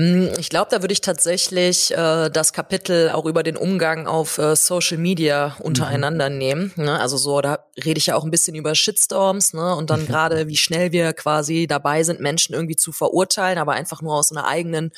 [0.00, 4.38] Mm, ich glaube, da würde ich tatsächlich äh, das Kapitel auch über den Umgang auf
[4.38, 6.38] äh, Social Media untereinander mhm.
[6.38, 6.72] nehmen.
[6.76, 6.98] Ne?
[6.98, 9.74] Also so, da rede ich ja auch ein bisschen über Shitstorms, ne?
[9.76, 14.00] Und dann gerade, wie schnell wir quasi dabei sind, Menschen irgendwie zu verurteilen, aber einfach
[14.00, 14.92] nur aus einer eigenen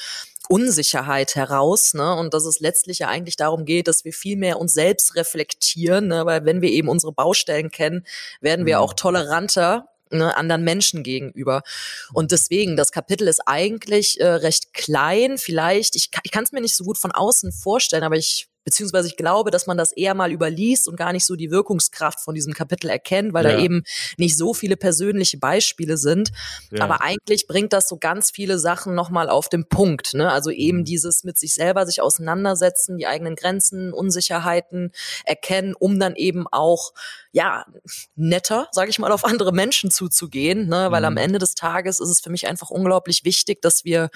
[0.49, 2.15] Unsicherheit heraus, ne?
[2.15, 6.07] Und dass es letztlich ja eigentlich darum geht, dass wir viel mehr uns selbst reflektieren,
[6.09, 6.27] ne?
[6.27, 8.07] weil wenn wir eben unsere Baustellen kennen,
[8.41, 8.83] werden wir mhm.
[8.83, 11.63] auch toleranter ne, anderen Menschen gegenüber.
[12.13, 16.61] Und deswegen, das Kapitel ist eigentlich äh, recht klein, vielleicht, ich, ich kann es mir
[16.61, 20.15] nicht so gut von außen vorstellen, aber ich beziehungsweise ich glaube, dass man das eher
[20.15, 23.53] mal überliest und gar nicht so die Wirkungskraft von diesem Kapitel erkennt, weil ja.
[23.53, 23.83] da eben
[24.17, 26.31] nicht so viele persönliche Beispiele sind.
[26.71, 26.85] Ja.
[26.85, 30.15] Aber eigentlich bringt das so ganz viele Sachen nochmal auf den Punkt.
[30.15, 30.31] Ne?
[30.31, 30.85] Also eben mhm.
[30.85, 34.93] dieses mit sich selber sich auseinandersetzen, die eigenen Grenzen, Unsicherheiten
[35.25, 36.93] erkennen, um dann eben auch
[37.33, 37.65] ja
[38.15, 40.69] netter, sage ich mal, auf andere Menschen zuzugehen.
[40.69, 40.91] Ne?
[40.91, 41.07] Weil mhm.
[41.07, 44.11] am Ende des Tages ist es für mich einfach unglaublich wichtig, dass wir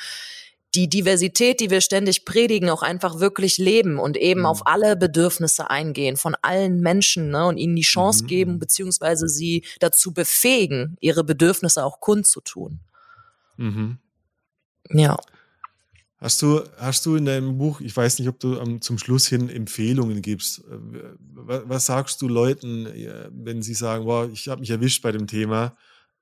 [0.76, 4.46] die Diversität, die wir ständig predigen, auch einfach wirklich leben und eben mhm.
[4.46, 8.28] auf alle Bedürfnisse eingehen von allen Menschen ne, und ihnen die Chance mhm.
[8.28, 12.80] geben, beziehungsweise sie dazu befähigen, ihre Bedürfnisse auch kundzutun.
[13.56, 13.98] Mhm.
[14.90, 15.16] Ja.
[16.18, 19.26] Hast du, hast du in deinem Buch, ich weiß nicht, ob du um, zum Schluss
[19.26, 20.62] hin Empfehlungen gibst.
[20.66, 22.86] Was, was sagst du Leuten,
[23.30, 25.76] wenn sie sagen, wow, ich habe mich erwischt bei dem Thema,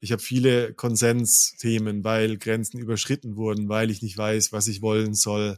[0.05, 5.14] ich habe viele Konsensthemen, weil Grenzen überschritten wurden, weil ich nicht weiß, was ich wollen
[5.14, 5.57] soll,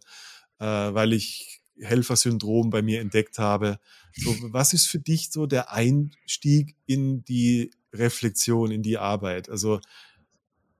[0.60, 3.80] äh, weil ich Helfersyndrom bei mir entdeckt habe.
[4.12, 9.50] So, was ist für dich so der Einstieg in die Reflexion, in die Arbeit?
[9.50, 9.80] Also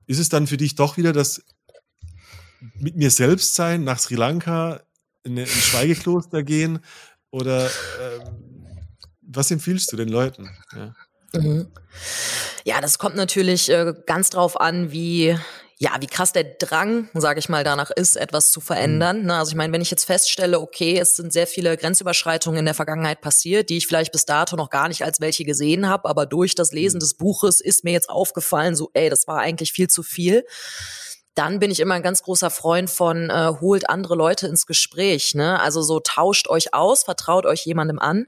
[0.05, 1.43] ist es dann für dich doch wieder das
[2.79, 4.81] mit mir selbst sein, nach Sri Lanka,
[5.25, 6.79] in ein Schweigekloster gehen?
[7.31, 8.19] Oder äh,
[9.23, 10.49] was empfiehlst du den Leuten?
[10.73, 10.95] Ja.
[11.33, 11.67] Mhm.
[12.63, 15.37] Ja, das kommt natürlich äh, ganz drauf an, wie
[15.79, 19.23] ja, wie krass der Drang, sage ich mal, danach ist, etwas zu verändern.
[19.23, 19.29] Mhm.
[19.29, 22.73] Also ich meine, wenn ich jetzt feststelle, okay, es sind sehr viele Grenzüberschreitungen in der
[22.73, 26.25] Vergangenheit passiert, die ich vielleicht bis dato noch gar nicht als welche gesehen habe, aber
[26.25, 27.01] durch das Lesen mhm.
[27.01, 30.45] des Buches ist mir jetzt aufgefallen, so, ey, das war eigentlich viel zu viel.
[31.35, 35.35] Dann bin ich immer ein ganz großer Freund von, äh, holt andere Leute ins Gespräch.
[35.35, 35.59] Ne?
[35.61, 38.25] Also so tauscht euch aus, vertraut euch jemandem an.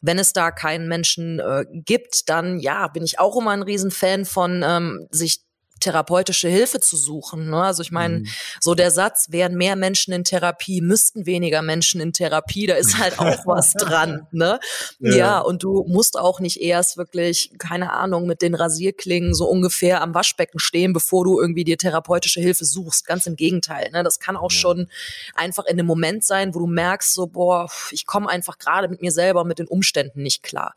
[0.00, 4.24] Wenn es da keinen Menschen äh, gibt, dann ja, bin ich auch immer ein Riesenfan
[4.24, 5.40] von ähm, sich
[5.80, 7.50] therapeutische Hilfe zu suchen.
[7.50, 7.62] Ne?
[7.62, 8.26] Also ich meine, mhm.
[8.60, 12.98] so der Satz, wären mehr Menschen in Therapie, müssten weniger Menschen in Therapie, da ist
[12.98, 14.26] halt auch was dran.
[14.30, 14.60] Ne?
[14.98, 15.16] Ja.
[15.16, 15.38] ja.
[15.40, 20.14] und du musst auch nicht erst wirklich, keine Ahnung, mit den Rasierklingen so ungefähr am
[20.14, 23.06] Waschbecken stehen, bevor du irgendwie dir therapeutische Hilfe suchst.
[23.06, 23.90] Ganz im Gegenteil.
[23.92, 24.02] Ne?
[24.02, 24.58] Das kann auch ja.
[24.58, 24.88] schon
[25.34, 29.02] einfach in einem Moment sein, wo du merkst, so, boah, ich komme einfach gerade mit
[29.02, 30.74] mir selber und mit den Umständen nicht klar.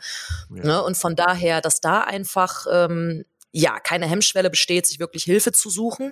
[0.49, 0.63] Ja.
[0.63, 0.83] Ne?
[0.83, 5.69] Und von daher, dass da einfach ähm, ja, keine Hemmschwelle besteht, sich wirklich Hilfe zu
[5.69, 6.11] suchen.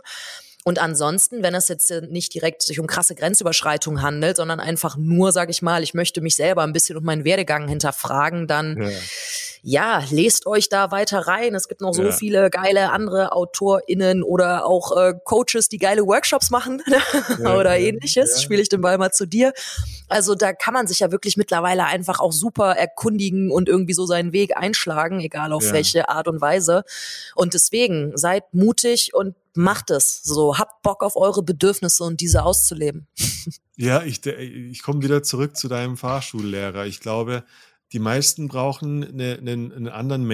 [0.70, 5.32] Und ansonsten, wenn es jetzt nicht direkt sich um krasse Grenzüberschreitungen handelt, sondern einfach nur,
[5.32, 8.90] sage ich mal, ich möchte mich selber ein bisschen und meinen Werdegang hinterfragen, dann ja
[9.62, 11.54] ja, lest euch da weiter rein.
[11.54, 12.12] Es gibt noch so ja.
[12.12, 16.82] viele geile andere AutorInnen oder auch äh, Coaches, die geile Workshops machen
[17.44, 18.42] ja, oder ähnliches.
[18.42, 19.54] Spiele ich den Ball mal zu dir.
[20.08, 24.06] Also da kann man sich ja wirklich mittlerweile einfach auch super erkundigen und irgendwie so
[24.06, 26.84] seinen Weg einschlagen, egal auf welche Art und Weise.
[27.36, 30.58] Und deswegen seid mutig und macht es so.
[30.58, 33.08] Habt Bock auf eure Bedürfnisse und diese auszuleben.
[33.82, 36.86] Ja, ich, ich komme wieder zurück zu deinem Fahrschullehrer.
[36.86, 37.46] Ich glaube,
[37.94, 40.26] die meisten brauchen eine, einen, einen anderen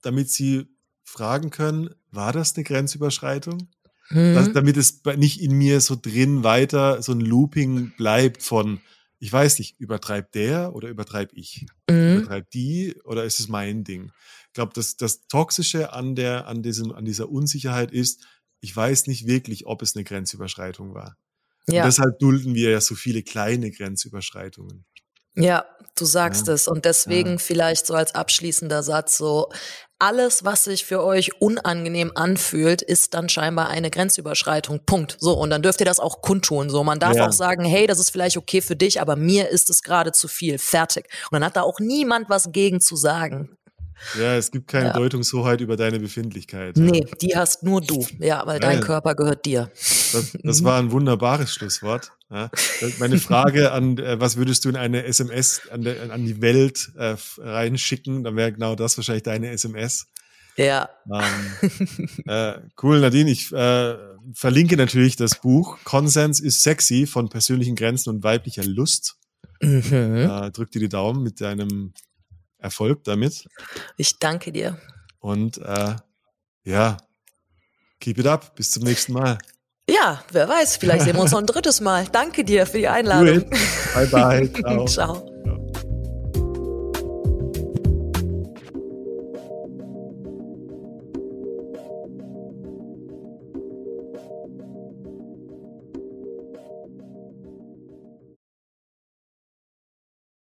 [0.00, 0.64] damit sie
[1.02, 3.68] fragen können, war das eine Grenzüberschreitung?
[4.08, 4.34] Mhm.
[4.34, 8.80] Das, damit es nicht in mir so drin weiter so ein Looping bleibt von,
[9.18, 11.66] ich weiß nicht, übertreibt der oder übertreib ich?
[11.90, 12.16] Mhm.
[12.16, 14.10] Übertreibt die oder ist es mein Ding?
[14.48, 18.24] Ich glaube, das, das Toxische an, der, an, diesem, an dieser Unsicherheit ist,
[18.64, 21.18] ich weiß nicht wirklich, ob es eine Grenzüberschreitung war.
[21.68, 21.82] Ja.
[21.82, 24.86] Und deshalb dulden wir ja so viele kleine Grenzüberschreitungen.
[25.36, 26.54] Ja, du sagst ja.
[26.54, 26.66] es.
[26.66, 27.38] Und deswegen ja.
[27.38, 29.50] vielleicht so als abschließender Satz so,
[29.98, 34.80] alles, was sich für euch unangenehm anfühlt, ist dann scheinbar eine Grenzüberschreitung.
[34.86, 35.18] Punkt.
[35.20, 36.70] So, und dann dürft ihr das auch kundtun.
[36.70, 37.28] So, man darf ja.
[37.28, 40.26] auch sagen, hey, das ist vielleicht okay für dich, aber mir ist es gerade zu
[40.26, 40.58] viel.
[40.58, 41.06] Fertig.
[41.30, 43.58] Und dann hat da auch niemand was gegen zu sagen.
[44.18, 44.92] Ja, es gibt keine ja.
[44.92, 46.76] Deutungshoheit über deine Befindlichkeit.
[46.76, 47.16] Nee, ja.
[47.20, 48.06] die hast nur du.
[48.18, 49.70] Ja, weil dein Körper gehört dir.
[50.12, 52.12] Das, das war ein wunderbares Schlusswort.
[52.30, 52.50] Ja.
[52.98, 56.90] Meine Frage an, äh, was würdest du in eine SMS an, der, an die Welt
[56.96, 58.24] äh, reinschicken?
[58.24, 60.06] Dann wäre genau das wahrscheinlich deine SMS.
[60.56, 60.88] Ja.
[61.12, 63.30] Ähm, äh, cool, Nadine.
[63.30, 63.94] Ich äh,
[64.34, 69.16] verlinke natürlich das Buch Konsens ist sexy von persönlichen Grenzen und weiblicher Lust.
[69.60, 69.92] Mhm.
[69.92, 71.92] Äh, drück dir die Daumen mit deinem
[72.64, 73.46] Erfolg damit.
[73.96, 74.78] Ich danke dir.
[75.20, 75.96] Und äh,
[76.64, 76.96] ja,
[78.00, 78.56] keep it up.
[78.56, 79.38] Bis zum nächsten Mal.
[79.88, 82.06] Ja, wer weiß, vielleicht sehen wir uns noch ein drittes Mal.
[82.10, 83.50] Danke dir für die Einladung.
[83.94, 84.52] Bye bye.
[84.62, 84.86] Ciao.
[84.86, 85.53] Ciao.